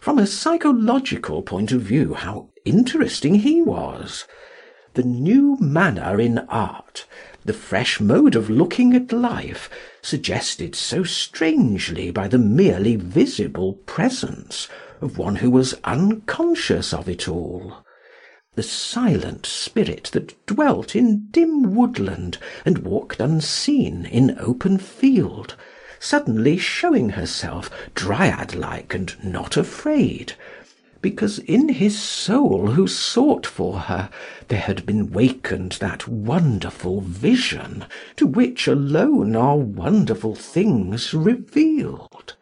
from 0.00 0.18
a 0.18 0.26
psychological 0.26 1.42
point 1.42 1.70
of 1.70 1.82
view, 1.82 2.14
how 2.14 2.48
interesting 2.64 3.36
he 3.36 3.62
was! 3.62 4.26
The 4.94 5.04
new 5.04 5.56
manner 5.60 6.20
in 6.20 6.40
art, 6.48 7.06
the 7.44 7.52
fresh 7.52 8.00
mode 8.00 8.34
of 8.34 8.50
looking 8.50 8.94
at 8.94 9.12
life, 9.12 9.70
suggested 10.02 10.74
so 10.74 11.04
strangely 11.04 12.10
by 12.10 12.26
the 12.26 12.38
merely 12.38 12.96
visible 12.96 13.74
presence 13.86 14.66
of 15.00 15.18
one 15.18 15.36
who 15.36 15.50
was 15.50 15.78
unconscious 15.84 16.92
of 16.92 17.08
it 17.08 17.28
all 17.28 17.84
the 18.60 18.64
silent 18.64 19.46
spirit 19.46 20.10
that 20.12 20.34
dwelt 20.44 20.94
in 20.94 21.26
dim 21.30 21.74
woodland 21.74 22.36
and 22.66 22.76
walked 22.76 23.18
unseen 23.18 24.04
in 24.04 24.36
open 24.38 24.76
field, 24.76 25.56
suddenly 25.98 26.58
showing 26.58 27.08
herself 27.08 27.70
dryad 27.94 28.54
like 28.54 28.92
and 28.92 29.16
not 29.24 29.56
afraid, 29.56 30.34
because 31.00 31.38
in 31.38 31.70
his 31.70 31.98
soul 31.98 32.72
who 32.72 32.86
sought 32.86 33.46
for 33.46 33.78
her 33.78 34.10
there 34.48 34.60
had 34.60 34.84
been 34.84 35.10
wakened 35.10 35.72
that 35.80 36.06
wonderful 36.06 37.00
vision 37.00 37.86
to 38.14 38.26
which 38.26 38.68
alone 38.68 39.34
are 39.34 39.56
wonderful 39.56 40.34
things 40.34 41.14
revealed 41.14 42.34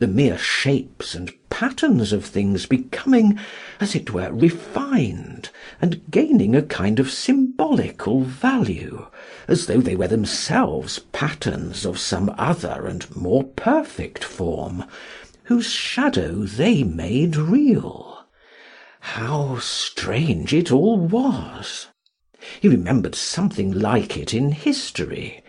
the 0.00 0.08
mere 0.08 0.38
shapes 0.38 1.14
and 1.14 1.30
patterns 1.50 2.10
of 2.10 2.24
things 2.24 2.64
becoming, 2.64 3.38
as 3.80 3.94
it 3.94 4.14
were, 4.14 4.32
refined, 4.32 5.50
and 5.78 6.00
gaining 6.10 6.56
a 6.56 6.62
kind 6.62 6.98
of 6.98 7.10
symbolical 7.10 8.22
value, 8.22 9.06
as 9.46 9.66
though 9.66 9.80
they 9.80 9.94
were 9.94 10.08
themselves 10.08 11.00
patterns 11.12 11.84
of 11.84 11.98
some 11.98 12.34
other 12.38 12.86
and 12.86 13.14
more 13.14 13.44
perfect 13.44 14.24
form, 14.24 14.84
whose 15.44 15.70
shadow 15.70 16.44
they 16.44 16.82
made 16.82 17.36
real. 17.36 18.24
How 19.00 19.58
strange 19.58 20.54
it 20.54 20.72
all 20.72 20.96
was! 20.96 21.88
He 22.58 22.68
remembered 22.68 23.14
something 23.14 23.70
like 23.70 24.16
it 24.16 24.32
in 24.32 24.52
history. 24.52 25.42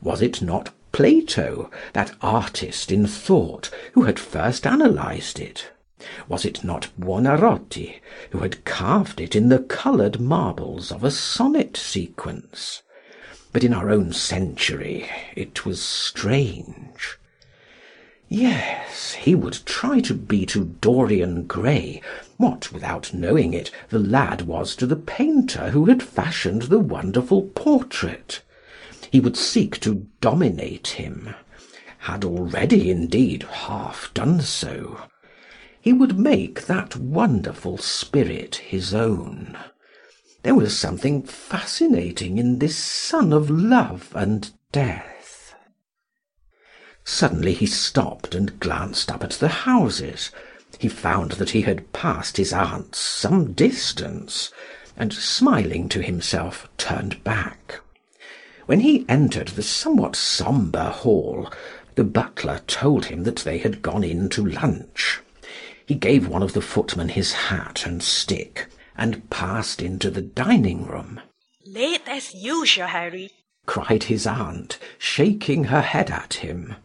Was 0.00 0.20
it 0.20 0.42
not 0.42 0.70
Plato, 0.92 1.70
that 1.94 2.14
artist 2.20 2.92
in 2.92 3.06
thought, 3.06 3.70
who 3.94 4.02
had 4.02 4.18
first 4.18 4.66
analysed 4.66 5.40
it? 5.40 5.70
Was 6.28 6.44
it 6.44 6.62
not 6.62 6.90
Buonarroti 6.98 8.00
who 8.30 8.40
had 8.40 8.64
carved 8.64 9.20
it 9.20 9.34
in 9.34 9.48
the 9.48 9.58
coloured 9.58 10.20
marbles 10.20 10.92
of 10.92 11.02
a 11.02 11.10
sonnet 11.10 11.76
sequence? 11.76 12.82
But 13.52 13.64
in 13.64 13.72
our 13.72 13.90
own 13.90 14.12
century 14.12 15.08
it 15.34 15.64
was 15.64 15.80
strange. 15.80 17.18
Yes, 18.28 19.12
he 19.12 19.34
would 19.34 19.64
try 19.64 20.00
to 20.00 20.14
be 20.14 20.44
to 20.46 20.76
Dorian 20.80 21.44
Gray 21.44 22.02
what, 22.36 22.72
without 22.72 23.14
knowing 23.14 23.54
it, 23.54 23.70
the 23.90 23.98
lad 23.98 24.42
was 24.42 24.74
to 24.76 24.86
the 24.86 24.96
painter 24.96 25.70
who 25.70 25.84
had 25.84 26.02
fashioned 26.02 26.62
the 26.62 26.80
wonderful 26.80 27.42
portrait. 27.54 28.42
He 29.12 29.20
would 29.20 29.36
seek 29.36 29.78
to 29.80 30.06
dominate 30.22 30.88
him 30.88 31.34
had 31.98 32.24
already, 32.24 32.90
indeed, 32.90 33.42
half 33.42 34.10
done 34.14 34.40
so. 34.40 35.02
He 35.80 35.92
would 35.92 36.18
make 36.18 36.64
that 36.64 36.96
wonderful 36.96 37.76
spirit 37.76 38.56
his 38.56 38.94
own. 38.94 39.56
There 40.42 40.54
was 40.54 40.74
something 40.74 41.22
fascinating 41.22 42.38
in 42.38 42.58
this 42.58 42.76
son 42.76 43.34
of 43.34 43.50
love 43.50 44.10
and 44.16 44.50
death. 44.72 45.54
Suddenly 47.04 47.52
he 47.52 47.66
stopped 47.66 48.34
and 48.34 48.58
glanced 48.58 49.12
up 49.12 49.22
at 49.22 49.32
the 49.32 49.48
houses. 49.48 50.30
He 50.78 50.88
found 50.88 51.32
that 51.32 51.50
he 51.50 51.60
had 51.60 51.92
passed 51.92 52.38
his 52.38 52.54
aunt's 52.54 52.98
some 52.98 53.52
distance, 53.52 54.50
and 54.96 55.12
smiling 55.12 55.90
to 55.90 56.00
himself, 56.00 56.66
turned 56.78 57.22
back. 57.22 57.81
When 58.72 58.80
he 58.80 59.04
entered 59.06 59.48
the 59.48 59.62
somewhat 59.62 60.16
sombre 60.16 60.88
hall, 60.88 61.52
the 61.94 62.04
butler 62.04 62.62
told 62.66 63.04
him 63.04 63.24
that 63.24 63.40
they 63.40 63.58
had 63.58 63.82
gone 63.82 64.02
in 64.02 64.30
to 64.30 64.46
lunch. 64.46 65.20
He 65.84 65.94
gave 65.94 66.26
one 66.26 66.42
of 66.42 66.54
the 66.54 66.62
footmen 66.62 67.10
his 67.10 67.34
hat 67.34 67.84
and 67.84 68.02
stick, 68.02 68.68
and 68.96 69.28
passed 69.28 69.82
into 69.82 70.08
the 70.08 70.22
dining 70.22 70.86
room. 70.86 71.20
Late 71.66 72.08
as 72.08 72.32
usual, 72.32 72.86
Harry, 72.86 73.32
cried 73.66 74.04
his 74.04 74.26
aunt, 74.26 74.78
shaking 74.96 75.64
her 75.64 75.82
head 75.82 76.10
at 76.10 76.32
him. 76.32 76.76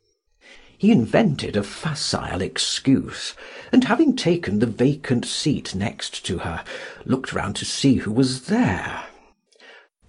He 0.78 0.92
invented 0.92 1.56
a 1.56 1.64
facile 1.64 2.42
excuse, 2.42 3.34
and 3.72 3.86
having 3.86 4.18
taken 4.18 4.60
the 4.60 4.66
vacant 4.66 5.24
seat 5.24 5.74
next 5.74 6.26
to 6.26 6.40
her, 6.40 6.66
looked 7.06 7.32
round 7.32 7.56
to 7.56 7.64
see 7.64 7.96
who 7.96 8.12
was 8.12 8.48
there. 8.48 9.06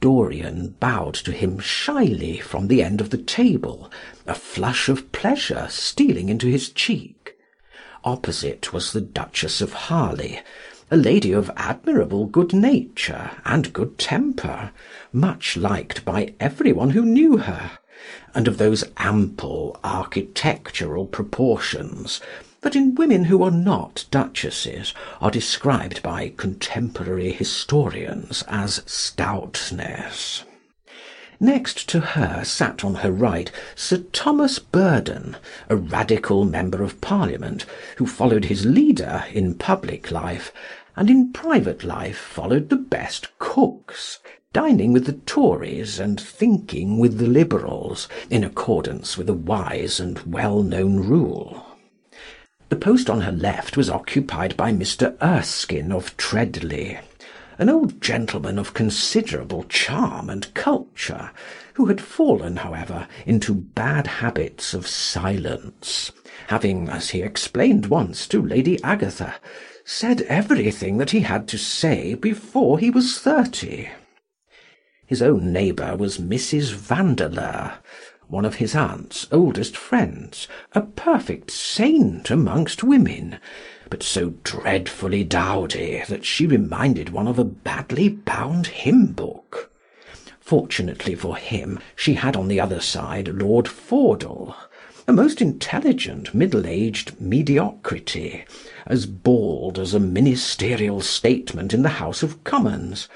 Dorian 0.01 0.77
bowed 0.79 1.15
to 1.15 1.33
him 1.33 1.59
shyly 1.59 2.39
from 2.39 2.69
the 2.69 2.83
end 2.83 3.01
of 3.01 3.11
the 3.11 3.19
table, 3.19 3.91
a 4.27 4.35
flush 4.35 4.89
of 4.89 5.11
pleasure 5.11 5.67
stealing 5.71 6.29
into 6.29 6.47
his 6.47 6.71
cheek. 6.71 7.37
Opposite 8.05 8.73
was 8.73 8.93
the 8.93 9.01
Duchess 9.01 9.61
of 9.61 9.73
Harley, 9.73 10.41
a 10.91 10.97
lady 10.97 11.33
of 11.33 11.51
admirable 11.57 12.27
good 12.27 12.53
nature 12.53 13.33
and 13.45 13.73
good 13.73 13.99
temper, 13.99 14.71
much 15.13 15.57
liked 15.57 16.05
by 16.05 16.35
every 16.39 16.73
one 16.73 16.91
who 16.91 17.05
knew 17.05 17.39
her, 17.39 17.79
and 18.35 18.47
of 18.47 18.59
those 18.59 18.85
ample 18.97 19.79
architectural 19.83 21.07
proportions 21.07 22.21
that 22.63 22.75
in 22.75 22.95
women 22.97 23.25
who 23.25 23.43
are 23.43 23.51
not 23.51 24.05
duchesses 24.11 24.93
are 25.21 25.31
described 25.31 26.03
by 26.03 26.33
contemporary 26.37 27.31
historians 27.31 28.43
as 28.49 28.83
stoutness. 28.85 30.45
Next 31.41 31.89
to 31.91 32.01
her 32.01 32.43
sat 32.45 32.85
on 32.85 32.97
her 32.97 33.13
right 33.13 33.53
Sir 33.77 33.99
Thomas 34.13 34.59
Burdon, 34.59 35.37
a 35.69 35.77
Radical 35.77 36.45
Member 36.45 36.83
of 36.83 37.01
Parliament, 37.01 37.65
who 37.99 38.07
followed 38.09 38.47
his 38.47 38.67
leader 38.67 39.25
in 39.33 39.55
public 39.55 40.11
life, 40.11 40.53
and 40.97 41.09
in 41.09 41.33
private 41.33 41.85
life 41.85 42.19
followed 42.19 42.71
the 42.71 42.77
best 42.77 43.29
cooks, 43.39 44.19
dining 44.53 44.93
with 44.93 45.07
the 45.07 45.13
Tories 45.13 46.01
and 46.01 46.21
thinking 46.21 46.99
with 46.99 47.19
the 47.19 47.29
Liberals, 47.29 48.09
in 48.29 48.43
accordance 48.43 49.17
with 49.17 49.29
a 49.29 49.35
wise 49.35 50.01
and 50.01 50.19
well 50.27 50.65
known 50.65 50.97
rule. 50.97 51.68
The 52.69 52.77
post 52.77 53.09
on 53.09 53.23
her 53.23 53.33
left 53.33 53.79
was 53.79 53.89
occupied 53.89 54.55
by 54.57 54.73
Mr. 54.73 55.17
Erskine 55.23 55.91
of 55.91 56.15
Treadley, 56.19 56.99
an 57.59 57.71
old 57.71 58.01
gentleman 58.03 58.59
of 58.59 58.75
considerable 58.75 59.65
charm 59.65 60.29
and 60.29 60.53
culture, 60.53 61.31
who 61.75 61.87
had 61.87 61.99
fallen, 61.99 62.57
however, 62.57 63.09
into 63.25 63.55
bad 63.55 64.07
habits 64.07 64.75
of 64.75 64.87
silence, 64.87 66.13
having, 66.49 66.91
as 66.91 67.11
he 67.11 67.23
explained 67.23 67.87
once 67.87 68.29
to 68.29 68.43
Lady 68.43 68.83
Agatha, 68.83 69.37
said 69.85 70.21
everything 70.23 70.99
that 70.99 71.13
he 71.13 71.21
had 71.21 71.49
to 71.49 71.57
say 71.57 72.13
before 72.13 72.79
he 72.79 72.91
was 72.91 73.19
thirty. 73.19 73.89
His 75.07 75.23
own 75.23 75.55
neighbour 75.55 75.97
was 75.97 76.19
Mrs. 76.19 76.75
Vandeleur, 76.75 77.79
one 78.29 78.45
of 78.45 78.57
his 78.57 78.75
aunt's 78.75 79.27
oldest 79.33 79.77
friends, 79.77 80.47
a 80.73 80.83
perfect 80.83 81.51
saint 81.51 82.31
amongst 82.31 82.85
women, 82.85 83.39
but 83.91 84.03
so 84.03 84.35
dreadfully 84.45 85.25
dowdy 85.25 86.03
that 86.09 86.25
she 86.25 86.47
reminded 86.47 87.09
one 87.09 87.27
of 87.27 87.39
a 87.39 87.45
badly 87.45 88.09
bound 88.09 88.67
hymn 88.67 89.07
book. 89.07 89.71
Fortunately 90.41 91.15
for 91.15 91.37
him, 91.37 91.79
she 91.97 92.15
had 92.15 92.37
on 92.37 92.49
the 92.49 92.61
other 92.61 92.81
side 92.81 93.29
Lord 93.29 93.67
Faudel, 93.67 94.55
a 95.07 95.13
most 95.13 95.41
intelligent 95.41 96.35
middle-aged 96.35 97.19
mediocrity, 97.19 98.45
as 98.87 99.07
bald 99.07 99.79
as 99.79 99.95
a 99.95 100.01
ministerial 100.01 101.01
statement 101.01 101.73
in 101.73 101.83
the 101.83 101.89
House 101.89 102.23
of 102.23 102.45
Commons, 102.45 103.09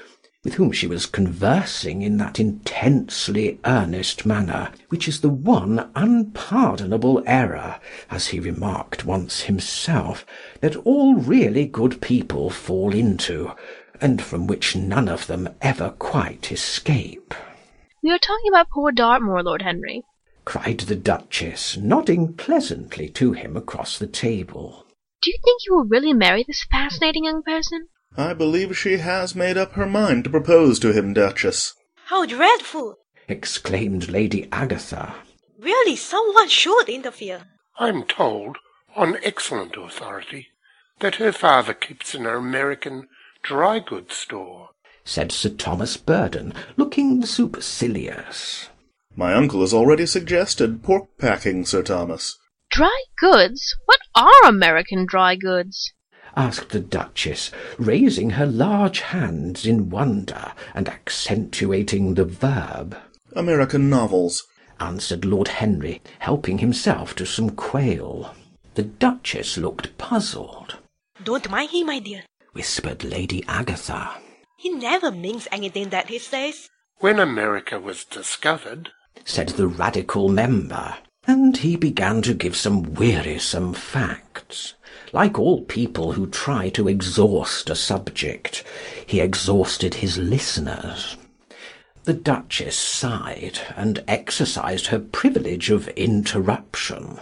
with 0.43 0.55
whom 0.55 0.71
she 0.71 0.87
was 0.87 1.05
conversing 1.05 2.01
in 2.01 2.17
that 2.17 2.39
intensely 2.39 3.59
earnest 3.65 4.25
manner 4.25 4.71
which 4.89 5.07
is 5.07 5.21
the 5.21 5.29
one 5.29 5.89
unpardonable 5.95 7.23
error, 7.25 7.79
as 8.09 8.27
he 8.27 8.39
remarked 8.39 9.05
once 9.05 9.41
himself, 9.41 10.25
that 10.61 10.75
all 10.77 11.15
really 11.15 11.65
good 11.65 12.01
people 12.01 12.49
fall 12.49 12.93
into, 12.93 13.51
and 14.01 14.21
from 14.21 14.47
which 14.47 14.75
none 14.75 15.07
of 15.07 15.27
them 15.27 15.47
ever 15.61 15.89
quite 15.91 16.51
escape. 16.51 17.33
We 18.01 18.11
are 18.11 18.19
talking 18.19 18.49
about 18.49 18.69
poor 18.69 18.91
Dartmoor, 18.91 19.43
Lord 19.43 19.61
Henry 19.61 20.03
cried 20.45 20.81
the 20.81 20.95
Duchess, 20.95 21.77
nodding 21.77 22.33
pleasantly 22.33 23.07
to 23.09 23.31
him 23.33 23.55
across 23.55 23.97
the 23.97 24.07
table. 24.07 24.85
Do 25.21 25.31
you 25.31 25.37
think 25.43 25.61
you 25.65 25.75
will 25.75 25.85
really 25.85 26.13
marry 26.13 26.43
this 26.45 26.65
fascinating 26.69 27.25
young 27.25 27.43
person? 27.43 27.87
I 28.15 28.33
believe 28.33 28.77
she 28.77 28.97
has 28.97 29.35
made 29.35 29.57
up 29.57 29.73
her 29.73 29.87
mind 29.87 30.25
to 30.25 30.29
propose 30.29 30.77
to 30.79 30.93
him, 30.93 31.13
Duchess. 31.13 31.73
How 32.05 32.25
dreadful! 32.25 32.97
exclaimed 33.27 34.09
Lady 34.09 34.47
Agatha. 34.51 35.15
Really, 35.59 35.95
someone 35.95 36.49
should 36.49 36.89
interfere. 36.89 37.41
I'm 37.79 38.03
told, 38.03 38.57
on 38.95 39.17
excellent 39.23 39.75
authority, 39.77 40.49
that 40.99 41.15
her 41.15 41.31
father 41.31 41.73
keeps 41.73 42.13
an 42.13 42.25
American 42.27 43.07
dry 43.41 43.79
goods 43.79 44.15
store, 44.15 44.69
said 45.03 45.31
Sir 45.31 45.49
Thomas 45.49 45.97
Burdon, 45.97 46.53
looking 46.77 47.25
supercilious. 47.25 48.69
My 49.15 49.33
uncle 49.33 49.61
has 49.61 49.73
already 49.73 50.05
suggested 50.05 50.83
pork 50.83 51.17
packing, 51.17 51.65
Sir 51.65 51.81
Thomas. 51.81 52.37
Dry 52.69 53.03
goods? 53.17 53.75
What 53.85 53.99
are 54.15 54.45
American 54.45 55.05
dry 55.05 55.35
goods? 55.35 55.93
Asked 56.35 56.69
the 56.69 56.79
Duchess, 56.79 57.51
raising 57.77 58.31
her 58.31 58.45
large 58.45 59.01
hands 59.01 59.65
in 59.65 59.89
wonder 59.89 60.53
and 60.73 60.89
accentuating 60.89 62.13
the 62.15 62.25
verb. 62.25 62.97
American 63.35 63.89
novels, 63.89 64.43
answered 64.79 65.25
Lord 65.25 65.47
Henry, 65.47 66.01
helping 66.19 66.57
himself 66.57 67.15
to 67.15 67.25
some 67.25 67.51
quail. 67.51 68.33
The 68.75 68.83
Duchess 68.83 69.57
looked 69.57 69.97
puzzled. 69.97 70.77
Don't 71.23 71.49
mind 71.49 71.71
him, 71.71 71.87
my 71.87 71.99
dear, 71.99 72.23
whispered 72.53 73.03
Lady 73.03 73.43
Agatha. 73.47 74.11
He 74.57 74.69
never 74.69 75.11
means 75.11 75.47
anything 75.51 75.89
that 75.89 76.09
he 76.09 76.19
says. 76.19 76.69
When 76.97 77.19
America 77.19 77.79
was 77.79 78.05
discovered, 78.05 78.91
said 79.25 79.49
the 79.49 79.67
Radical 79.67 80.29
member, 80.29 80.95
and 81.27 81.57
he 81.57 81.75
began 81.75 82.21
to 82.23 82.33
give 82.33 82.55
some 82.55 82.93
wearisome 82.93 83.73
facts. 83.73 84.73
Like 85.13 85.39
all 85.39 85.63
people 85.63 86.11
who 86.11 86.27
try 86.27 86.67
to 86.71 86.89
exhaust 86.89 87.69
a 87.69 87.75
subject, 87.75 88.65
he 89.05 89.21
exhausted 89.21 89.93
his 89.93 90.17
listeners. 90.17 91.15
The 92.03 92.13
Duchess 92.13 92.77
sighed, 92.77 93.59
and 93.77 94.03
exercised 94.09 94.87
her 94.87 94.99
privilege 94.99 95.69
of 95.69 95.87
interruption. 95.89 97.19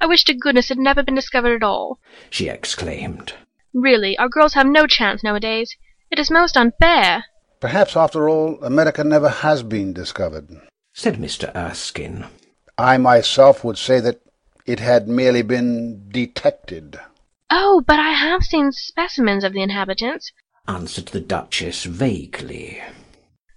I 0.00 0.06
wish 0.06 0.24
to 0.24 0.34
goodness 0.34 0.70
it 0.70 0.78
had 0.78 0.84
never 0.84 1.02
been 1.02 1.14
discovered 1.14 1.56
at 1.56 1.62
all, 1.62 1.98
she 2.30 2.48
exclaimed. 2.48 3.34
Really, 3.74 4.16
our 4.16 4.30
girls 4.30 4.54
have 4.54 4.66
no 4.66 4.86
chance 4.86 5.22
nowadays. 5.22 5.76
It 6.10 6.18
is 6.18 6.30
most 6.30 6.56
unfair. 6.56 7.24
Perhaps, 7.60 7.94
after 7.94 8.26
all, 8.30 8.58
America 8.62 9.04
never 9.04 9.28
has 9.28 9.62
been 9.62 9.92
discovered 9.92 10.48
said 10.94 11.16
Mr. 11.16 11.54
Erskine. 11.54 12.26
I 12.76 12.98
myself 12.98 13.64
would 13.64 13.78
say 13.78 14.00
that 14.00 14.20
it 14.66 14.80
had 14.80 15.08
merely 15.08 15.42
been 15.42 16.08
detected. 16.08 17.00
Oh, 17.54 17.84
but 17.86 18.00
I 18.00 18.12
have 18.12 18.44
seen 18.44 18.72
specimens 18.72 19.44
of 19.44 19.52
the 19.52 19.60
inhabitants, 19.60 20.32
answered 20.66 21.08
the 21.08 21.20
Duchess 21.20 21.84
vaguely. 21.84 22.82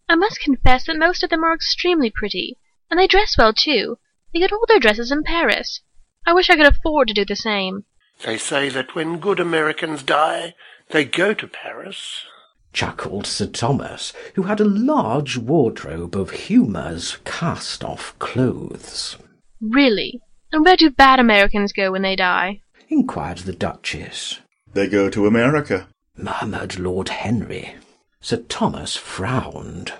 I 0.10 0.16
must 0.16 0.42
confess 0.42 0.86
that 0.86 0.98
most 0.98 1.24
of 1.24 1.30
them 1.30 1.46
are 1.46 1.54
extremely 1.54 2.12
pretty, 2.14 2.58
and 2.92 3.00
they 3.00 3.08
dress 3.08 3.38
well 3.38 3.54
too. 3.54 3.98
They 4.34 4.40
get 4.40 4.52
all 4.52 4.66
their 4.68 4.82
dresses 4.82 5.14
in 5.14 5.24
Paris. 5.24 5.80
I 6.26 6.34
wish 6.34 6.50
I 6.50 6.58
could 6.58 6.68
afford 6.68 7.08
to 7.08 7.14
do 7.14 7.24
the 7.24 7.38
same. 7.38 7.86
They 8.26 8.38
say 8.38 8.68
that 8.68 8.96
when 8.96 9.20
good 9.20 9.40
Americans 9.40 10.04
die, 10.04 10.56
they 10.90 11.06
go 11.06 11.34
to 11.34 11.48
Paris 11.48 12.26
chuckled 12.74 13.26
Sir 13.26 13.48
Thomas, 13.48 14.12
who 14.34 14.44
had 14.44 14.60
a 14.60 14.66
large 14.66 15.38
wardrobe 15.38 16.18
of 16.18 16.32
Humour's 16.32 17.18
cast-off 17.24 18.14
clothes. 18.20 19.16
Really? 19.62 20.20
And 20.52 20.66
where 20.66 20.76
do 20.76 20.90
bad 20.90 21.22
Americans 21.22 21.72
go 21.72 21.94
when 21.94 22.02
they 22.02 22.18
die? 22.18 22.60
Inquired 22.90 23.40
the 23.40 23.54
Duchess. 23.54 24.40
They 24.74 24.88
go 24.88 25.10
to 25.10 25.28
America, 25.28 25.88
murmured 26.18 26.80
Lord 26.80 27.10
Henry. 27.10 27.76
Sir 28.22 28.38
Thomas 28.38 28.96
frowned. 28.96 29.94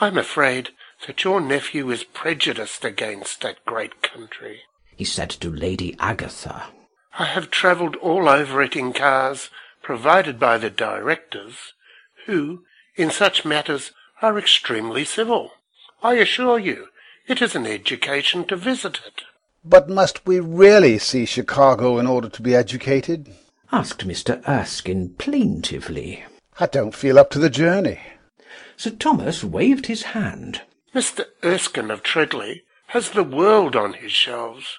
I'm 0.00 0.16
afraid 0.16 0.70
that 1.06 1.24
your 1.24 1.40
nephew 1.40 1.90
is 1.90 2.04
prejudiced 2.04 2.84
against 2.84 3.40
that 3.40 3.64
great 3.64 4.02
country, 4.02 4.60
he 4.96 5.04
said 5.04 5.30
to 5.30 5.50
Lady 5.50 5.96
Agatha. 5.98 6.64
I 7.18 7.24
have 7.24 7.50
travelled 7.50 7.96
all 7.96 8.28
over 8.28 8.62
it 8.62 8.76
in 8.76 8.92
cars 8.92 9.50
provided 9.82 10.38
by 10.38 10.58
the 10.58 10.70
directors, 10.70 11.74
who, 12.26 12.64
in 12.94 13.10
such 13.10 13.44
matters, 13.44 13.90
are 14.22 14.38
extremely 14.38 15.04
civil. 15.04 15.52
I 16.02 16.14
assure 16.14 16.58
you, 16.58 16.88
it 17.26 17.42
is 17.42 17.54
an 17.54 17.66
education 17.66 18.44
to 18.46 18.56
visit 18.56 19.00
it. 19.06 19.22
But 19.64 19.88
must 19.88 20.26
we 20.26 20.40
really 20.40 20.98
see 20.98 21.24
Chicago 21.24 21.98
in 21.98 22.06
order 22.08 22.28
to 22.28 22.42
be 22.42 22.54
educated? 22.54 23.32
asked 23.70 24.06
Mr. 24.06 24.42
Erskine 24.48 25.10
plaintively. 25.10 26.24
I 26.58 26.66
don't 26.66 26.94
feel 26.94 27.16
up 27.16 27.30
to 27.30 27.38
the 27.38 27.48
journey. 27.48 28.00
Sir 28.76 28.90
Thomas 28.90 29.44
waved 29.44 29.86
his 29.86 30.02
hand. 30.02 30.62
Mr. 30.92 31.26
Erskine 31.44 31.92
of 31.92 32.02
Treadley 32.02 32.64
has 32.88 33.10
the 33.10 33.22
world 33.22 33.76
on 33.76 33.92
his 33.92 34.10
shelves. 34.10 34.78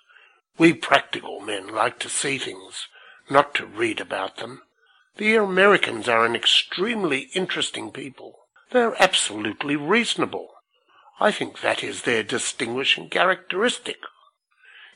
We 0.57 0.73
practical 0.73 1.39
men 1.39 1.69
like 1.69 1.97
to 1.99 2.09
see 2.09 2.37
things, 2.37 2.87
not 3.29 3.55
to 3.55 3.65
read 3.65 4.01
about 4.01 4.37
them. 4.37 4.63
The 5.15 5.35
Americans 5.35 6.09
are 6.09 6.25
an 6.25 6.35
extremely 6.35 7.29
interesting 7.33 7.89
people. 7.89 8.39
They're 8.71 9.01
absolutely 9.01 9.77
reasonable. 9.77 10.49
I 11.19 11.31
think 11.31 11.61
that 11.61 11.83
is 11.83 12.01
their 12.01 12.23
distinguishing 12.23 13.09
characteristic. 13.09 13.97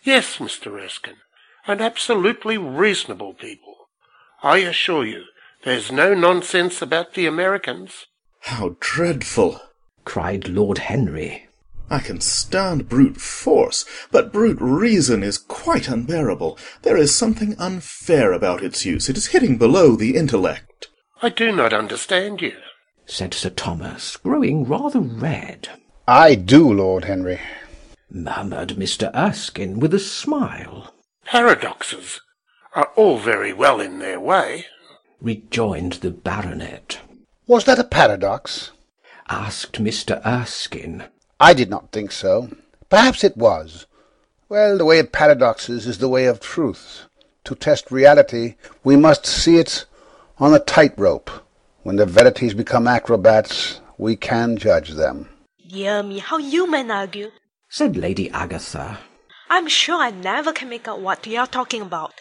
Yes, 0.03 0.38
Mr. 0.38 0.81
Erskine, 0.81 1.17
and 1.65 1.81
absolutely 1.81 2.57
reasonable 2.57 3.33
people. 3.33 3.89
I 4.43 4.60
assure 4.60 5.05
you, 5.05 5.23
there's 5.63 5.91
no 5.91 6.13
nonsense 6.13 6.81
about 6.81 7.13
the 7.13 7.25
Americans. 7.25 8.05
How 8.41 8.75
dreadful! 8.79 9.60
cried 10.05 10.47
Lord 10.47 10.77
Henry. 10.77 11.47
I 11.89 11.99
can 11.99 12.19
stand 12.21 12.89
brute 12.89 13.17
force, 13.17 13.86
but 14.12 14.33
brute 14.33 14.60
reason 14.60 15.23
is 15.23 15.38
quite 15.38 15.88
unbearable. 15.88 16.57
There 16.81 16.97
is 16.97 17.15
something 17.15 17.55
unfair 17.57 18.33
about 18.33 18.63
its 18.63 18.86
use. 18.86 19.10
It 19.10 19.17
is 19.17 19.27
hitting 19.27 19.57
below 19.57 19.95
the 19.95 20.15
intellect. 20.15 20.88
I 21.21 21.29
do 21.29 21.51
not 21.51 21.73
understand 21.73 22.41
you, 22.41 22.53
said 23.05 23.33
Sir 23.33 23.49
Thomas, 23.49 24.17
growing 24.17 24.65
rather 24.65 24.99
red. 24.99 25.69
I 26.07 26.36
do, 26.36 26.71
Lord 26.71 27.05
Henry, 27.05 27.39
murmured 28.10 28.70
Mr. 28.70 29.13
Erskine 29.15 29.80
with 29.80 29.93
a 29.93 30.00
smile. 30.00 30.93
Paradoxes 31.26 32.22
are 32.74 32.91
all 32.96 33.17
very 33.17 33.54
well 33.54 33.80
in 33.80 34.00
their 34.00 34.20
way, 34.20 34.65
rejoined 35.22 35.93
the 35.93 36.12
baronet. 36.12 37.00
Was 37.48 37.65
that 37.65 37.80
a 37.80 37.84
paradox? 37.84 38.72
asked 39.30 39.82
Mr. 39.82 40.22
Erskine. 40.26 41.04
I 41.39 41.54
did 41.54 41.70
not 41.70 41.91
think 41.91 42.12
so. 42.12 42.50
Perhaps 42.89 43.24
it 43.24 43.36
was. 43.36 43.86
Well, 44.50 44.78
the 44.78 44.86
way 44.86 45.00
of 45.00 45.12
paradoxes 45.12 45.86
is 45.86 45.98
the 45.98 46.08
way 46.10 46.26
of 46.26 46.39
truth. 46.39 47.04
To 47.43 47.56
test 47.56 47.91
reality, 47.91 48.56
we 48.84 48.96
must 48.96 49.26
see 49.26 49.58
it 49.58 49.86
on 50.39 50.54
a 50.54 50.60
tightrope. 50.60 51.30
When 51.84 51.98
the 51.98 52.06
verities 52.06 52.54
become 52.54 52.88
acrobats, 52.88 53.82
we 53.98 54.15
can 54.15 54.58
judge 54.58 54.91
them. 54.91 55.30
Dear 55.67 56.04
me, 56.04 56.20
how 56.20 56.38
you 56.38 56.70
men 56.70 56.91
argue, 56.91 57.32
said 57.69 57.97
Lady 57.97 58.30
Agatha. 58.32 58.99
I'm 59.49 59.67
sure 59.67 60.01
I 60.01 60.12
never 60.12 60.51
can 60.53 60.69
make 60.69 60.88
out 60.88 61.01
what 61.01 61.25
you're 61.27 61.47
talking 61.47 61.82
about. 61.82 62.13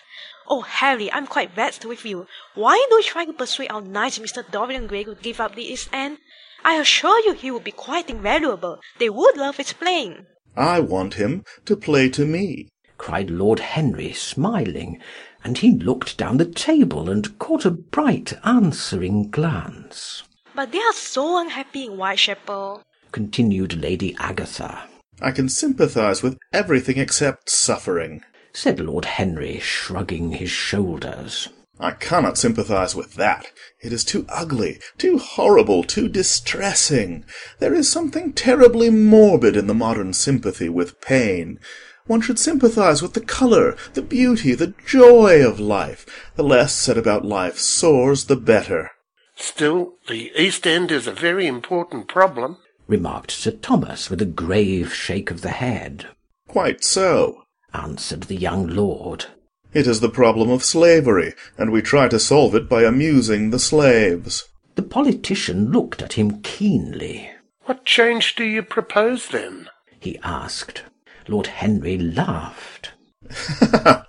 Oh, 0.49 0.61
Harry, 0.63 1.13
I'm 1.13 1.27
quite 1.27 1.55
vexed 1.55 1.85
with 1.85 2.05
you. 2.05 2.27
Why 2.55 2.85
don't 2.91 3.05
you 3.05 3.11
try 3.11 3.25
to 3.25 3.33
persuade 3.33 3.71
our 3.71 3.81
nice 3.81 4.19
Mr. 4.19 4.49
Dorian 4.49 4.87
Gray 4.87 5.05
to 5.05 5.15
give 5.17 5.41
up 5.41 5.55
the 5.55 5.65
East 5.65 5.89
End? 5.93 6.19
I 6.65 6.77
assure 6.77 7.21
you 7.21 7.33
he 7.33 7.51
would 7.51 7.65
be 7.65 7.73
quite 7.73 8.11
invaluable. 8.11 8.79
They 8.99 9.11
would 9.11 9.37
love 9.37 9.57
his 9.57 9.73
playing. 9.73 10.27
I 10.57 10.81
want 10.81 11.15
him 11.15 11.45
to 11.65 11.77
play 11.77 12.09
to 12.11 12.25
me, 12.25 12.69
cried 12.97 13.31
Lord 13.31 13.61
Henry, 13.61 14.13
smiling, 14.13 15.01
and 15.45 15.59
he 15.59 15.73
looked 15.73 16.17
down 16.17 16.39
the 16.39 16.47
table 16.47 17.11
and 17.11 17.39
caught 17.39 17.65
a 17.65 17.71
bright 17.71 18.33
answering 18.45 19.31
glance. 19.31 20.23
But 20.55 20.73
they 20.73 20.81
are 20.81 20.93
so 20.93 21.39
unhappy 21.41 21.85
in 21.85 21.93
Whitechapel, 21.93 22.83
continued 23.13 23.75
Lady 23.75 24.17
Agatha. 24.19 24.89
I 25.21 25.31
can 25.31 25.49
sympathise 25.49 26.23
with 26.23 26.39
everything 26.53 26.99
except 26.99 27.49
suffering, 27.49 28.23
said 28.53 28.81
Lord 28.81 29.07
Henry, 29.07 29.59
shrugging 29.59 30.33
his 30.33 30.51
shoulders. 30.51 31.49
I 31.79 31.93
cannot 31.93 32.39
sympathise 32.39 32.95
with 32.95 33.15
that. 33.15 33.47
It 33.83 33.93
is 33.93 34.05
too 34.05 34.25
ugly, 34.29 34.79
too 34.97 35.19
horrible, 35.19 35.85
too 35.85 36.09
distressing. 36.09 37.25
There 37.59 37.75
is 37.75 37.91
something 37.91 38.33
terribly 38.33 38.89
morbid 38.89 39.57
in 39.57 39.67
the 39.67 39.75
modern 39.75 40.13
sympathy 40.13 40.69
with 40.69 41.01
pain. 41.01 41.61
One 42.07 42.21
should 42.21 42.39
sympathise 42.39 43.03
with 43.03 43.15
the 43.15 43.21
colour, 43.21 43.77
the 43.95 44.03
beauty, 44.03 44.55
the 44.55 44.75
joy 44.87 45.47
of 45.47 45.61
life. 45.61 46.07
The 46.37 46.45
less 46.45 46.73
said 46.73 46.97
about 46.97 47.25
life 47.25 47.59
sores, 47.59 48.27
the 48.27 48.37
better. 48.37 48.93
Still, 49.35 49.97
the 50.09 50.33
East 50.35 50.67
End 50.67 50.91
is 50.91 51.07
a 51.07 51.13
very 51.13 51.47
important 51.47 52.09
problem, 52.09 52.59
remarked 52.89 53.31
Sir 53.31 53.51
Thomas 53.51 54.11
with 54.11 54.23
a 54.23 54.27
grave 54.27 54.95
shake 54.95 55.31
of 55.31 55.41
the 55.41 55.51
head. 55.51 56.07
Quite 56.49 56.85
so, 56.85 57.43
answered 57.75 58.25
the 58.25 58.37
young 58.37 58.67
lord. 58.67 59.27
It 59.73 59.87
is 59.87 60.01
the 60.01 60.09
problem 60.09 60.51
of 60.51 60.65
slavery, 60.65 61.35
and 61.59 61.71
we 61.71 61.83
try 61.83 62.09
to 62.09 62.19
solve 62.19 62.55
it 62.55 62.69
by 62.69 62.85
amusing 62.85 63.51
the 63.51 63.59
slaves. 63.59 64.49
The 64.75 64.83
politician 64.83 65.71
looked 65.73 66.03
at 66.03 66.15
him 66.15 66.41
keenly. 66.43 67.31
What 67.65 67.85
change 67.85 68.37
do 68.37 68.45
you 68.45 68.63
propose, 68.63 69.29
then? 69.29 69.69
he 69.99 70.19
asked. 70.23 70.85
Lord 71.29 71.49
Henry 71.49 71.99
laughed. 71.99 72.93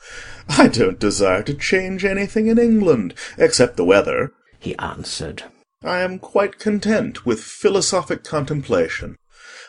I 0.49 0.67
don't 0.71 0.99
desire 0.99 1.43
to 1.43 1.53
change 1.53 2.05
anything 2.05 2.47
in 2.47 2.59
England, 2.59 3.13
except 3.37 3.77
the 3.77 3.85
weather, 3.85 4.31
he 4.59 4.77
answered. 4.77 5.43
I 5.83 5.99
am 5.99 6.17
quite 6.17 6.57
content 6.57 7.23
with 7.23 7.43
philosophic 7.43 8.23
contemplation. 8.23 9.17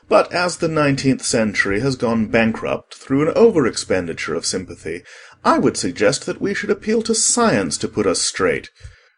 But 0.09 0.33
as 0.33 0.57
the 0.57 0.69
nineteenth 0.69 1.23
century 1.23 1.81
has 1.81 1.97
gone 1.97 2.29
bankrupt 2.29 2.95
through 2.95 3.29
an 3.29 3.35
over 3.37 3.67
expenditure 3.67 4.35
of 4.35 4.47
sympathy, 4.47 5.03
I 5.45 5.59
would 5.59 5.77
suggest 5.77 6.25
that 6.25 6.41
we 6.41 6.55
should 6.55 6.71
appeal 6.71 7.03
to 7.03 7.15
science 7.15 7.77
to 7.79 7.89
put 7.89 8.07
us 8.07 8.21
straight. 8.21 8.71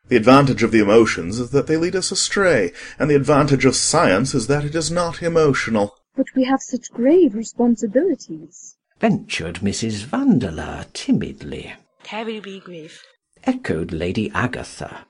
The 0.09 0.17
advantage 0.17 0.65
of 0.65 0.73
the 0.73 0.81
emotions 0.81 1.39
is 1.39 1.51
that 1.51 1.69
they 1.69 1.77
lead 1.77 1.95
us 1.95 2.11
astray, 2.11 2.73
and 2.99 3.09
the 3.09 3.15
advantage 3.15 3.65
of 3.65 3.77
science 3.77 4.35
is 4.35 4.49
that 4.49 4.65
it 4.65 4.75
is 4.75 4.91
not 4.91 5.23
emotional. 5.23 5.95
But 6.17 6.27
we 6.35 6.43
have 6.43 6.61
such 6.61 6.91
grave 6.91 7.37
responsibilities, 7.37 8.77
ventured 8.99 9.61
Mrs. 9.61 10.05
Vandeleur 10.07 10.87
timidly. 10.93 11.75
Terribly 12.03 12.59
grave, 12.59 13.01
echoed 13.45 13.93
Lady 13.93 14.29
Agatha. 14.35 15.07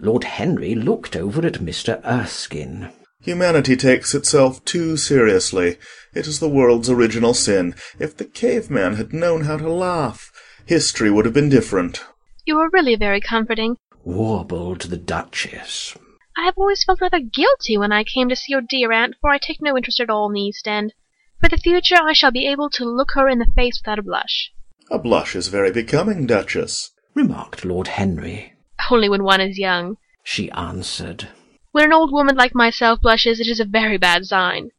Lord 0.00 0.24
Henry 0.24 0.74
looked 0.74 1.16
over 1.16 1.44
at 1.46 1.54
Mr. 1.54 2.00
Erskine. 2.04 2.90
Humanity 3.20 3.76
takes 3.76 4.14
itself 4.14 4.64
too 4.64 4.96
seriously. 4.96 5.76
It 6.14 6.26
is 6.26 6.38
the 6.38 6.48
world's 6.48 6.88
original 6.88 7.34
sin. 7.34 7.74
If 7.98 8.16
the 8.16 8.24
caveman 8.24 8.94
had 8.94 9.12
known 9.12 9.42
how 9.42 9.56
to 9.56 9.68
laugh, 9.68 10.30
history 10.66 11.10
would 11.10 11.24
have 11.24 11.34
been 11.34 11.48
different. 11.48 12.04
You 12.46 12.58
are 12.60 12.70
really 12.72 12.94
very 12.94 13.20
comforting, 13.20 13.76
warbled 14.04 14.82
the 14.82 14.96
Duchess. 14.96 15.96
I 16.36 16.44
have 16.44 16.54
always 16.56 16.84
felt 16.84 17.00
rather 17.00 17.18
guilty 17.18 17.76
when 17.76 17.90
I 17.90 18.04
came 18.04 18.28
to 18.28 18.36
see 18.36 18.52
your 18.52 18.62
dear 18.62 18.92
aunt, 18.92 19.16
for 19.20 19.30
I 19.30 19.38
take 19.38 19.60
no 19.60 19.76
interest 19.76 19.98
at 19.98 20.08
all 20.08 20.28
in 20.28 20.34
the 20.34 20.42
East 20.42 20.68
End. 20.68 20.94
For 21.40 21.48
the 21.48 21.58
future 21.58 21.96
I 22.00 22.12
shall 22.12 22.30
be 22.30 22.46
able 22.46 22.70
to 22.70 22.84
look 22.84 23.10
her 23.14 23.28
in 23.28 23.40
the 23.40 23.52
face 23.56 23.80
without 23.82 23.98
a 23.98 24.02
blush. 24.02 24.52
A 24.90 24.98
blush 24.98 25.34
is 25.34 25.48
very 25.48 25.72
becoming, 25.72 26.26
Duchess, 26.26 26.92
remarked 27.14 27.64
Lord 27.64 27.88
Henry. 27.88 28.54
Only 28.90 29.08
when 29.08 29.24
one 29.24 29.40
is 29.40 29.58
young, 29.58 29.96
she 30.22 30.50
answered. 30.50 31.28
When 31.72 31.84
an 31.84 31.92
old 31.92 32.12
woman 32.12 32.36
like 32.36 32.54
myself 32.54 33.00
blushes, 33.00 33.40
it 33.40 33.46
is 33.46 33.60
a 33.60 33.64
very 33.64 33.98
bad 33.98 34.24
sign. 34.24 34.70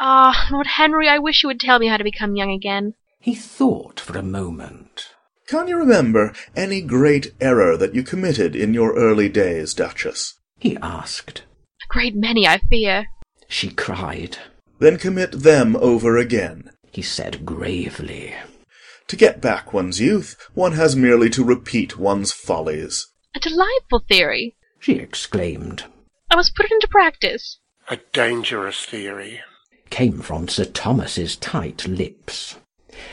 Ah, 0.00 0.48
Lord 0.50 0.66
Henry, 0.66 1.08
I 1.08 1.18
wish 1.18 1.42
you 1.42 1.48
would 1.48 1.60
tell 1.60 1.78
me 1.78 1.88
how 1.88 1.96
to 1.96 2.04
become 2.04 2.36
young 2.36 2.50
again. 2.50 2.94
He 3.20 3.34
thought 3.34 4.00
for 4.00 4.16
a 4.16 4.22
moment. 4.22 5.08
Can 5.46 5.66
you 5.66 5.76
remember 5.78 6.32
any 6.54 6.80
great 6.80 7.32
error 7.40 7.76
that 7.76 7.94
you 7.94 8.02
committed 8.02 8.54
in 8.54 8.74
your 8.74 8.94
early 8.94 9.28
days, 9.28 9.74
Duchess? 9.74 10.34
he 10.58 10.76
asked. 10.82 11.42
A 11.82 11.86
great 11.88 12.14
many, 12.14 12.46
I 12.46 12.58
fear. 12.58 13.06
She 13.48 13.70
cried. 13.70 14.38
Then 14.78 14.98
commit 14.98 15.42
them 15.42 15.74
over 15.76 16.16
again, 16.16 16.70
he 16.92 17.02
said 17.02 17.44
gravely. 17.46 18.34
To 19.08 19.16
get 19.16 19.40
back 19.40 19.72
one's 19.72 20.00
youth, 20.00 20.36
one 20.54 20.72
has 20.72 20.94
merely 20.94 21.30
to 21.30 21.42
repeat 21.42 21.98
one's 21.98 22.30
follies. 22.32 23.06
A 23.38 23.40
delightful 23.40 24.00
theory, 24.00 24.56
she 24.80 24.94
exclaimed. 24.94 25.84
I 26.28 26.34
must 26.34 26.56
put 26.56 26.66
it 26.66 26.72
into 26.72 26.88
practice. 26.88 27.60
A 27.88 27.98
dangerous 28.12 28.84
theory, 28.84 29.42
came 29.90 30.18
from 30.22 30.48
Sir 30.48 30.64
Thomas's 30.64 31.36
tight 31.36 31.86
lips. 31.86 32.56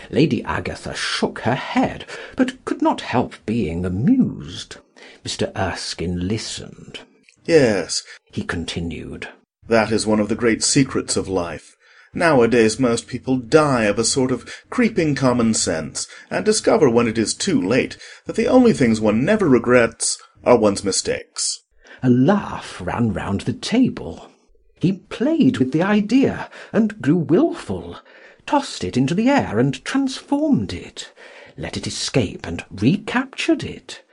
Lady 0.10 0.44
Agatha 0.44 0.96
shook 0.96 1.42
her 1.42 1.54
head, 1.54 2.06
but 2.36 2.66
could 2.66 2.82
not 2.82 3.02
help 3.02 3.36
being 3.46 3.86
amused. 3.86 4.78
Mr. 5.24 5.56
Erskine 5.56 6.28
listened. 6.28 7.02
Yes, 7.46 8.02
he 8.32 8.42
continued. 8.42 9.28
That 9.68 9.92
is 9.92 10.08
one 10.08 10.20
of 10.20 10.30
the 10.30 10.34
great 10.34 10.64
secrets 10.64 11.16
of 11.16 11.28
life. 11.28 11.78
Nowadays 12.18 12.80
most 12.80 13.08
people 13.08 13.36
die 13.36 13.84
of 13.84 14.00
a 14.00 14.06
sort 14.06 14.32
of 14.32 14.50
creeping 14.70 15.16
common 15.16 15.54
sense, 15.54 16.08
and 16.32 16.46
discover 16.46 16.90
when 16.90 17.10
it 17.10 17.18
is 17.18 17.34
too 17.34 17.62
late 17.62 17.98
that 18.26 18.38
the 18.38 18.48
only 18.48 18.72
things 18.72 19.02
one 19.02 19.26
never 19.26 19.50
regrets 19.50 20.18
are 20.46 20.58
one's 20.58 20.82
mistakes. 20.82 21.64
A 22.02 22.10
laugh 22.10 22.80
ran 22.80 23.12
round 23.12 23.42
the 23.42 23.52
table. 23.52 24.32
He 24.80 24.94
played 24.94 25.58
with 25.58 25.74
the 25.74 25.82
idea, 25.82 26.50
and 26.72 27.02
grew 27.02 27.18
wilful, 27.18 27.98
tossed 28.46 28.86
it 28.86 28.96
into 28.96 29.14
the 29.14 29.30
air 29.30 29.60
and 29.60 29.84
transformed 29.84 30.72
it, 30.72 31.12
let 31.58 31.76
it 31.76 31.86
escape 31.86 32.48
and 32.48 32.64
recaptured 32.72 33.62
it, 33.62 34.04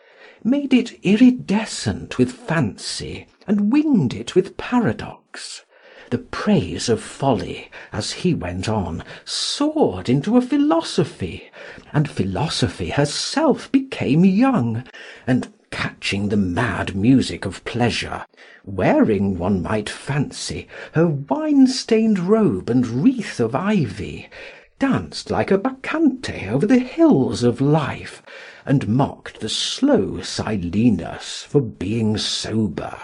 made 0.42 0.74
it 0.74 0.98
iridescent 1.04 2.18
with 2.18 2.32
fancy, 2.32 3.28
and 3.46 3.72
winged 3.72 4.12
it 4.12 4.34
with 4.34 4.56
paradox. 4.56 5.62
The 6.12 6.18
praise 6.18 6.90
of 6.90 7.01
folly, 7.01 7.70
as 7.90 8.12
he 8.12 8.35
went 8.35 8.68
on, 8.68 9.03
soared 9.25 10.11
into 10.11 10.37
a 10.37 10.42
philosophy, 10.42 11.51
and 11.90 12.07
philosophy 12.07 12.90
herself 12.90 13.72
became 13.72 14.22
young, 14.22 14.85
and 15.27 15.48
catching 15.70 16.29
the 16.29 16.37
mad 16.37 16.94
music 16.94 17.46
of 17.46 17.64
pleasure, 17.64 18.27
wearing, 18.62 19.38
one 19.38 19.62
might 19.62 19.88
fancy, 19.88 20.68
her 20.92 21.07
wine 21.07 21.66
stained 21.66 22.18
robe 22.18 22.68
and 22.68 22.87
wreath 22.87 23.40
of 23.40 23.55
ivy, 23.55 24.29
danced 24.79 25.31
like 25.31 25.51
a 25.51 25.57
bacchante 25.57 26.46
over 26.46 26.66
the 26.66 26.79
hills 26.79 27.42
of 27.42 27.59
life, 27.59 28.22
and 28.66 28.87
mocked 28.87 29.40
the 29.40 29.48
slow 29.48 30.20
Silenus 30.20 31.42
for 31.44 31.62
being 31.62 32.18
sober. 32.18 32.98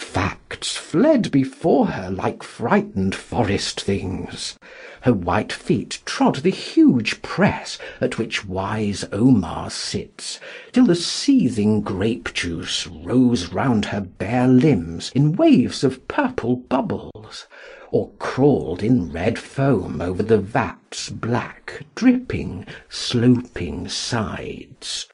Facts 0.00 0.76
fled 0.76 1.30
before 1.30 1.88
her 1.88 2.10
like 2.10 2.42
frightened 2.42 3.14
forest 3.14 3.82
things. 3.82 4.58
Her 5.02 5.12
white 5.12 5.52
feet 5.52 6.00
trod 6.06 6.36
the 6.36 6.50
huge 6.50 7.20
press 7.20 7.78
at 8.00 8.16
which 8.16 8.46
wise 8.46 9.04
Omar 9.12 9.68
sits, 9.68 10.40
till 10.72 10.86
the 10.86 10.96
seething 10.96 11.82
grape 11.82 12.32
juice 12.32 12.86
rose 12.86 13.52
round 13.52 13.84
her 13.86 14.00
bare 14.00 14.48
limbs 14.48 15.12
in 15.14 15.36
waves 15.36 15.84
of 15.84 16.08
purple 16.08 16.56
bubbles, 16.56 17.46
or 17.90 18.10
crawled 18.18 18.82
in 18.82 19.12
red 19.12 19.38
foam 19.38 20.00
over 20.00 20.22
the 20.22 20.38
vat's 20.38 21.10
black, 21.10 21.84
dripping, 21.94 22.64
sloping 22.88 23.86
sides. 23.86 25.06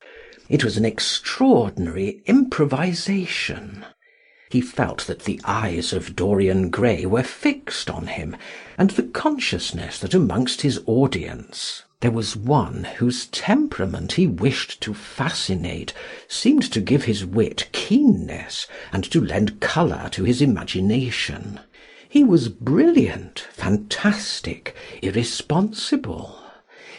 It 0.49 0.63
was 0.63 0.77
an 0.77 0.85
extraordinary 0.85 2.23
improvisation. 2.25 3.85
He 4.49 4.61
felt 4.61 5.07
that 5.07 5.25
the 5.25 5.41
eyes 5.45 5.93
of 5.93 6.15
Dorian 6.15 6.71
Gray 6.71 7.05
were 7.05 7.25
fixed 7.25 7.91
on 7.91 8.07
him, 8.07 8.37
and 8.79 8.91
the 8.91 9.03
consciousness 9.03 9.99
that 9.99 10.15
amongst 10.15 10.61
his 10.61 10.81
audience 10.87 11.83
there 12.01 12.11
was 12.11 12.37
one 12.37 12.85
whose 12.99 13.27
temperament 13.27 14.13
he 14.13 14.27
wished 14.27 14.81
to 14.83 14.93
fascinate 14.93 15.93
seemed 16.29 16.71
to 16.73 16.81
give 16.81 17.05
his 17.05 17.25
wit 17.25 17.69
keenness 17.73 18.67
and 18.93 19.03
to 19.05 19.21
lend 19.21 19.61
colour 19.61 20.09
to 20.13 20.25
his 20.25 20.43
imagination. 20.43 21.59
He 22.09 22.23
was 22.23 22.49
brilliant, 22.49 23.41
fantastic, 23.51 24.77
irresponsible. 25.03 26.39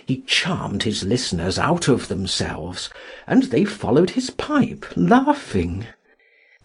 He 0.05 0.21
charmed 0.21 0.83
his 0.83 1.03
listeners 1.03 1.59
out 1.59 1.87
of 1.87 2.07
themselves, 2.07 2.89
and 3.25 3.43
they 3.43 3.65
followed 3.65 4.11
his 4.11 4.31
pipe, 4.31 4.85
laughing. 4.95 5.85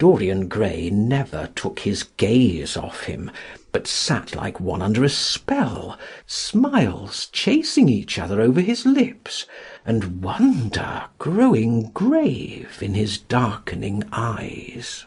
Dorian 0.03 0.49
Gray 0.49 0.91
never 0.91 1.49
took 1.55 1.79
his 1.79 2.03
gaze 2.17 2.77
off 2.77 3.05
him, 3.05 3.31
but 3.71 3.87
sat 3.87 4.35
like 4.35 4.59
one 4.59 4.83
under 4.83 5.05
a 5.05 5.09
spell, 5.09 5.97
smiles 6.27 7.29
chasing 7.29 7.89
each 7.89 8.19
other 8.19 8.41
over 8.41 8.61
his 8.61 8.85
lips, 8.85 9.47
and 9.87 10.21
wonder 10.21 11.05
growing 11.19 11.93
grave 11.93 12.79
in 12.81 12.95
his 12.95 13.17
darkening 13.17 14.03
eyes. 14.11 15.05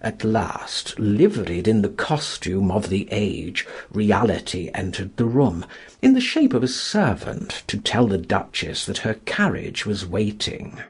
At 0.00 0.24
last, 0.24 0.98
liveried 0.98 1.68
in 1.68 1.82
the 1.82 1.90
costume 1.90 2.70
of 2.70 2.88
the 2.88 3.08
age, 3.10 3.66
reality 3.92 4.70
entered 4.72 5.18
the 5.18 5.26
room, 5.26 5.66
in 6.00 6.14
the 6.14 6.20
shape 6.22 6.54
of 6.54 6.62
a 6.62 6.66
servant, 6.66 7.62
to 7.66 7.76
tell 7.76 8.06
the 8.06 8.16
Duchess 8.16 8.86
that 8.86 9.04
her 9.04 9.20
carriage 9.26 9.84
was 9.84 10.06
waiting. 10.06 10.80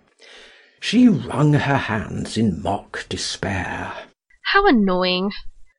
She 0.83 1.09
wrung 1.09 1.53
her 1.53 1.77
hands 1.77 2.39
in 2.39 2.63
mock 2.63 3.07
despair. 3.09 3.93
How 4.45 4.67
annoying! 4.67 5.31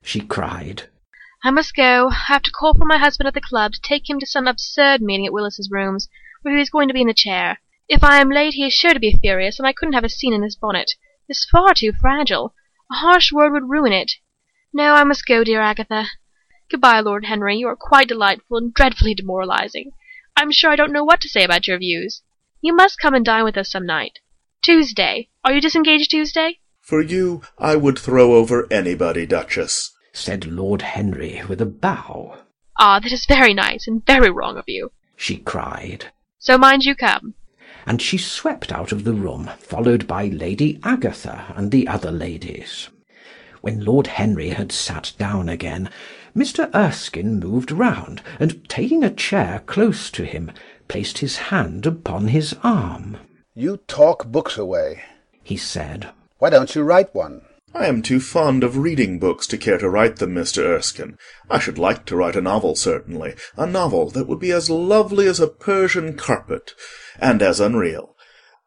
she 0.04 0.22
cried. 0.22 0.84
I 1.44 1.50
must 1.50 1.76
go. 1.76 2.10
I 2.10 2.26
have 2.28 2.44
to 2.44 2.52
call 2.52 2.76
for 2.76 2.86
my 2.86 3.00
husband 3.00 3.28
at 3.28 3.34
the 3.34 3.42
club 3.42 3.74
to 3.74 3.82
take 3.82 4.08
him 4.08 4.20
to 4.20 4.28
some 4.28 4.48
absurd 4.48 5.02
meeting 5.02 5.26
at 5.26 5.34
Willis's 5.34 5.72
Rooms, 5.72 6.08
where 6.44 6.56
he 6.56 6.62
is 6.62 6.70
going 6.70 6.88
to 6.88 6.94
be 6.94 7.02
in 7.02 7.08
the 7.08 7.16
chair. 7.16 7.60
If 7.90 8.04
I 8.04 8.22
am 8.22 8.30
late 8.30 8.54
he 8.54 8.68
is 8.68 8.74
sure 8.74 8.94
to 8.94 9.00
be 9.00 9.12
furious, 9.12 9.58
and 9.58 9.68
I 9.68 9.74
couldn't 9.74 9.96
have 9.96 10.04
a 10.04 10.10
scene 10.10 10.34
in 10.34 10.42
this 10.42 10.56
bonnet. 10.56 10.92
It 11.28 11.32
is 11.32 11.48
far 11.52 11.74
too 11.74 11.94
fragile. 11.94 12.54
A 12.92 12.98
harsh 12.98 13.32
word 13.32 13.54
would 13.54 13.72
ruin 13.72 13.92
it. 13.92 14.14
No, 14.72 14.94
I 14.94 15.04
must 15.04 15.26
go, 15.26 15.44
dear 15.44 15.62
Agatha. 15.62 16.10
Good-bye, 16.70 17.00
Lord 17.00 17.26
Henry. 17.26 17.58
You 17.58 17.68
are 17.70 17.76
quite 17.76 18.08
delightful 18.08 18.58
and 18.58 18.72
dreadfully 18.72 19.16
demoralizing. 19.16 19.94
I'm 20.38 20.52
sure 20.52 20.70
I 20.70 20.76
don't 20.76 20.94
know 20.94 21.04
what 21.04 21.22
to 21.22 21.28
say 21.28 21.44
about 21.44 21.68
your 21.68 21.80
views. 21.80 22.22
You 22.62 22.76
must 22.76 23.00
come 23.00 23.16
and 23.16 23.26
dine 23.26 23.44
with 23.44 23.58
us 23.58 23.72
some 23.72 23.88
night. 23.88 24.20
Tuesday. 24.62 25.28
Are 25.43 25.54
you 25.54 25.62
disengaged 25.62 26.12
Tuesday? 26.12 26.60
For 26.82 27.02
you, 27.02 27.41
I 27.58 27.76
would 27.76 27.97
throw 27.97 28.36
over 28.36 28.67
anybody, 28.71 29.26
Duchess, 29.26 29.91
said 30.13 30.45
Lord 30.45 30.82
Henry 30.82 31.41
with 31.47 31.62
a 31.62 31.65
bow. 31.65 32.38
Ah, 32.78 33.00
that 33.00 33.12
is 33.12 33.26
very 33.26 33.54
nice 33.54 33.88
and 33.88 34.06
very 34.06 34.30
wrong 34.30 34.58
of 34.58 34.65
you, 34.67 34.91
she 35.15 35.38
cried. 35.38 36.12
So 36.39 36.58
mind 36.58 36.84
you 36.84 36.95
come. 36.95 37.34
And 37.86 38.02
she 38.02 38.17
swept 38.17 38.71
out 38.71 38.91
of 38.91 39.04
the 39.04 39.13
room, 39.13 39.50
followed 39.60 40.06
by 40.06 40.26
Lady 40.26 40.80
Agatha 40.84 41.54
and 41.56 41.71
the 41.71 41.88
other 41.88 42.12
ladies. 42.12 42.89
When 43.62 43.86
Lord 43.86 44.08
Henry 44.08 44.50
had 44.50 44.71
sat 44.71 45.13
down 45.17 45.50
again, 45.50 45.89
Mr. 46.36 46.74
Erskine 46.74 47.39
moved 47.39 47.71
round, 47.71 48.21
and 48.39 48.67
taking 48.69 49.04
a 49.04 49.10
chair 49.10 49.63
close 49.65 50.10
to 50.12 50.24
him, 50.24 50.52
placed 50.88 51.19
his 51.19 51.38
hand 51.38 51.86
upon 51.86 52.28
his 52.28 52.56
arm. 52.63 53.17
You 53.54 53.82
talk 53.86 54.28
books 54.28 54.58
away, 54.58 55.04
he 55.44 55.58
said. 55.58 56.12
Why 56.38 56.50
don't 56.50 56.74
you 56.74 56.84
write 56.84 57.14
one? 57.14 57.42
I 57.74 57.88
am 57.88 58.02
too 58.02 58.22
fond 58.22 58.64
of 58.64 58.78
reading 58.78 59.20
books 59.20 59.46
to 59.48 59.58
care 59.58 59.78
to 59.78 59.90
write 59.90 60.18
them, 60.18 60.34
Mr. 60.34 60.64
Erskine. 60.64 61.18
I 61.50 61.60
should 61.60 61.78
like 61.78 62.06
to 62.06 62.16
write 62.16 62.38
a 62.38 62.42
novel, 62.42 62.76
certainly, 62.76 63.36
a 63.58 63.66
novel 63.66 64.10
that 64.12 64.26
would 64.30 64.40
be 64.40 64.54
as 64.54 64.70
lovely 64.70 65.28
as 65.28 65.42
a 65.42 65.50
Persian 65.50 66.16
carpet, 66.16 66.74
and 67.20 67.42
as 67.42 67.60
unreal. 67.60 68.16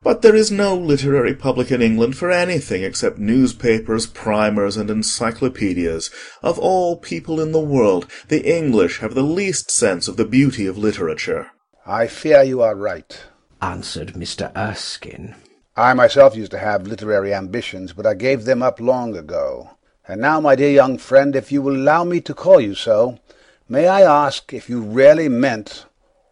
But 0.02 0.20
there 0.20 0.34
is 0.34 0.50
no 0.50 0.76
literary 0.76 1.34
public 1.34 1.72
in 1.72 1.80
England 1.80 2.18
for 2.18 2.30
anything 2.30 2.84
except 2.84 3.16
newspapers, 3.16 4.06
primers, 4.06 4.76
and 4.76 4.90
encyclopedias. 4.90 6.10
Of 6.42 6.58
all 6.58 6.98
people 6.98 7.40
in 7.40 7.52
the 7.52 7.58
world, 7.58 8.06
the 8.28 8.44
English 8.46 8.98
have 8.98 9.14
the 9.14 9.22
least 9.22 9.70
sense 9.70 10.08
of 10.08 10.18
the 10.18 10.26
beauty 10.26 10.66
of 10.66 10.76
literature. 10.76 11.52
I 11.86 12.06
fear 12.06 12.42
you 12.42 12.60
are 12.60 12.74
right 12.74 13.18
answered 13.64 14.12
Mr. 14.12 14.54
Erskine. 14.54 15.34
I 15.74 15.94
myself 15.94 16.36
used 16.36 16.50
to 16.50 16.58
have 16.58 16.86
literary 16.86 17.32
ambitions, 17.32 17.94
but 17.94 18.06
I 18.06 18.14
gave 18.14 18.44
them 18.44 18.62
up 18.62 18.78
long 18.78 19.16
ago. 19.16 19.70
And 20.06 20.20
now, 20.20 20.38
my 20.38 20.54
dear 20.54 20.70
young 20.70 20.98
friend, 20.98 21.34
if 21.34 21.50
you 21.50 21.62
will 21.62 21.74
allow 21.74 22.04
me 22.04 22.20
to 22.20 22.34
call 22.34 22.60
you 22.60 22.74
so, 22.74 23.18
may 23.66 23.88
I 23.88 24.02
ask 24.02 24.52
if 24.52 24.68
you 24.68 24.82
really 24.82 25.30
meant 25.30 25.86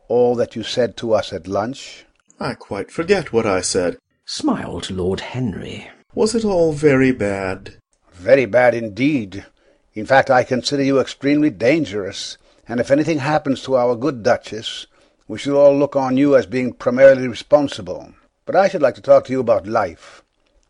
all 0.09 0.35
that 0.37 0.55
you 0.55 0.62
said 0.62 0.97
to 0.99 1.14
us 1.14 1.33
at 1.33 1.49
lunch? 1.49 2.05
I 2.38 2.53
quite 2.53 2.90
forget 2.90 3.33
what 3.33 3.47
I 3.47 3.62
said, 3.62 3.97
smiled 4.27 4.90
Lord 4.90 5.21
Henry. 5.21 5.90
Was 6.14 6.35
it 6.35 6.45
all 6.45 6.73
very 6.73 7.12
bad? 7.12 7.77
Very 8.12 8.45
bad 8.45 8.75
indeed. 8.75 9.47
In 9.95 10.05
fact, 10.05 10.31
I 10.31 10.45
consider 10.45 10.83
you 10.83 11.01
extremely 11.01 11.51
dangerous, 11.51 12.37
and 12.68 12.79
if 12.79 12.90
anything 12.90 13.21
happens 13.21 13.62
to 13.62 13.77
our 13.77 13.97
good 13.97 14.23
Duchess, 14.23 14.87
we 15.33 15.38
should 15.38 15.57
all 15.57 15.75
look 15.75 15.97
on 15.97 16.18
you 16.18 16.37
as 16.37 16.45
being 16.45 16.75
primarily 16.75 17.27
responsible. 17.27 18.12
But 18.45 18.55
I 18.55 18.68
should 18.68 18.83
like 18.83 18.97
to 18.97 19.01
talk 19.01 19.25
to 19.25 19.33
you 19.33 19.40
about 19.40 19.66
life. 19.66 20.23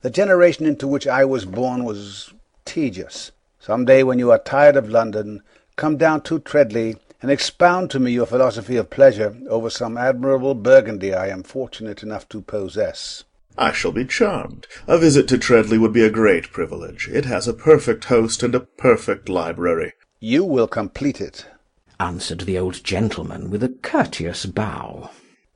The 0.02 0.08
generation 0.08 0.66
into 0.66 0.86
which 0.86 1.04
I 1.04 1.24
was 1.24 1.44
born 1.44 1.82
was 1.82 2.32
tedious. 2.64 3.32
Some 3.58 3.84
day 3.84 4.04
when 4.04 4.20
you 4.20 4.30
are 4.30 4.38
tired 4.38 4.76
of 4.76 4.88
London, 4.88 5.42
come 5.74 5.96
down 5.96 6.20
to 6.22 6.38
Treadley 6.38 6.94
and 7.20 7.28
expound 7.28 7.90
to 7.90 7.98
me 7.98 8.12
your 8.12 8.24
philosophy 8.24 8.76
of 8.76 8.88
pleasure 8.88 9.36
over 9.48 9.68
some 9.68 9.98
admirable 9.98 10.54
Burgundy 10.54 11.12
I 11.12 11.26
am 11.26 11.42
fortunate 11.42 12.04
enough 12.04 12.28
to 12.28 12.40
possess. 12.40 13.24
I 13.58 13.72
shall 13.72 13.90
be 13.90 14.04
charmed. 14.04 14.68
A 14.86 14.96
visit 14.96 15.26
to 15.30 15.38
Treadley 15.38 15.76
would 15.76 15.92
be 15.92 16.04
a 16.04 16.18
great 16.22 16.52
privilege. 16.52 17.08
It 17.12 17.24
has 17.24 17.48
a 17.48 17.52
perfect 17.52 18.04
host 18.04 18.44
and 18.44 18.54
a 18.54 18.60
perfect 18.60 19.28
library. 19.28 19.94
You 20.20 20.44
will 20.44 20.68
complete 20.68 21.20
it 21.20 21.46
answered 22.00 22.40
the 22.40 22.58
old 22.58 22.82
gentleman 22.84 23.50
with 23.50 23.62
a 23.62 23.68
courteous 23.68 24.46
bow. 24.46 25.10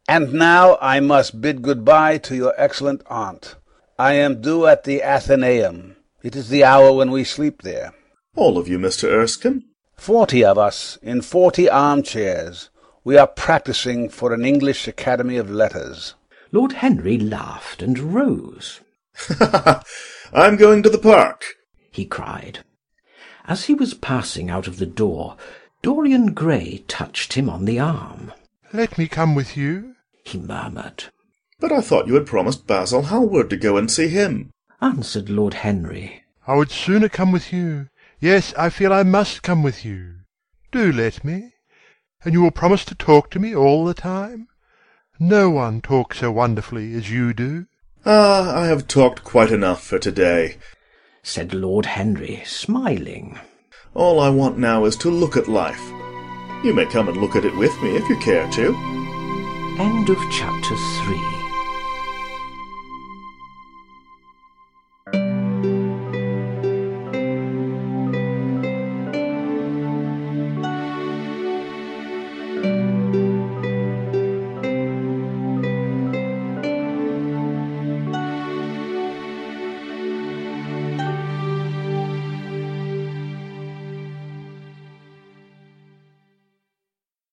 And 0.08 0.32
now 0.32 0.78
I 0.80 1.00
must 1.00 1.40
bid 1.40 1.62
good-bye 1.62 2.18
to 2.18 2.36
your 2.36 2.54
excellent 2.56 3.02
aunt. 3.08 3.56
I 3.98 4.12
am 4.12 4.40
due 4.40 4.66
at 4.66 4.84
the 4.84 5.02
Athenaeum. 5.02 5.96
It 6.22 6.36
is 6.36 6.48
the 6.48 6.64
hour 6.64 6.92
when 6.92 7.10
we 7.10 7.24
sleep 7.24 7.62
there. 7.62 7.92
All 8.34 8.58
of 8.58 8.68
you, 8.68 8.78
Mr. 8.78 9.08
Erskine? 9.08 9.64
Forty 9.96 10.44
of 10.44 10.58
us, 10.58 10.98
in 11.02 11.22
forty 11.22 11.68
armchairs. 11.68 12.70
We 13.02 13.16
are 13.16 13.26
practising 13.26 14.08
for 14.08 14.34
an 14.34 14.44
English 14.44 14.86
Academy 14.86 15.36
of 15.36 15.50
Letters. 15.50 16.14
Lord 16.52 16.72
Henry 16.72 17.18
laughed 17.18 17.82
and 17.82 17.98
rose. 17.98 18.80
I'm 20.32 20.56
going 20.56 20.82
to 20.82 20.90
the 20.90 20.98
park, 20.98 21.44
he 21.90 22.04
cried. 22.04 22.60
As 23.46 23.64
he 23.64 23.74
was 23.74 23.94
passing 23.94 24.50
out 24.50 24.66
of 24.66 24.78
the 24.78 24.86
door, 24.86 25.36
Dorian 25.86 26.34
Gray 26.34 26.82
touched 26.88 27.34
him 27.34 27.48
on 27.48 27.64
the 27.64 27.78
arm. 27.78 28.32
"Let 28.72 28.98
me 28.98 29.06
come 29.06 29.36
with 29.36 29.56
you," 29.56 29.94
he 30.24 30.36
murmured. 30.36 31.04
But 31.60 31.70
I 31.70 31.80
thought 31.80 32.08
you 32.08 32.14
had 32.14 32.26
promised 32.26 32.66
Basil 32.66 33.02
Hallward 33.02 33.48
to 33.50 33.56
go 33.56 33.76
and 33.76 33.88
see 33.88 34.08
him, 34.08 34.50
answered 34.82 35.30
Lord 35.30 35.54
Henry. 35.54 36.24
I 36.44 36.56
would 36.56 36.72
sooner 36.72 37.08
come 37.08 37.30
with 37.30 37.52
you. 37.52 37.88
Yes, 38.18 38.52
I 38.58 38.68
feel 38.68 38.92
I 38.92 39.04
must 39.04 39.44
come 39.44 39.62
with 39.62 39.84
you. 39.84 40.14
Do 40.72 40.90
let 40.90 41.22
me. 41.24 41.52
And 42.24 42.34
you 42.34 42.42
will 42.42 42.50
promise 42.50 42.84
to 42.86 42.96
talk 42.96 43.30
to 43.30 43.38
me 43.38 43.54
all 43.54 43.84
the 43.84 43.94
time? 43.94 44.48
No 45.20 45.50
one 45.50 45.80
talks 45.80 46.18
so 46.18 46.32
wonderfully 46.32 46.94
as 46.94 47.12
you 47.12 47.32
do. 47.32 47.66
Ah, 48.04 48.60
I 48.60 48.66
have 48.66 48.88
talked 48.88 49.22
quite 49.22 49.52
enough 49.52 49.84
for 49.84 50.00
to-day, 50.00 50.56
said 51.22 51.54
Lord 51.54 51.86
Henry, 51.86 52.42
smiling. 52.44 53.38
All 53.96 54.20
I 54.20 54.28
want 54.28 54.58
now 54.58 54.84
is 54.84 54.94
to 54.96 55.10
look 55.10 55.38
at 55.38 55.48
life. 55.48 55.90
You 56.62 56.74
may 56.74 56.84
come 56.84 57.08
and 57.08 57.16
look 57.16 57.34
at 57.34 57.46
it 57.46 57.56
with 57.56 57.72
me 57.82 57.96
if 57.96 58.06
you 58.10 58.18
care 58.18 58.46
to. 58.52 58.74
End 59.78 60.10
of 60.10 60.18
chapter 60.30 60.76
3 60.76 61.35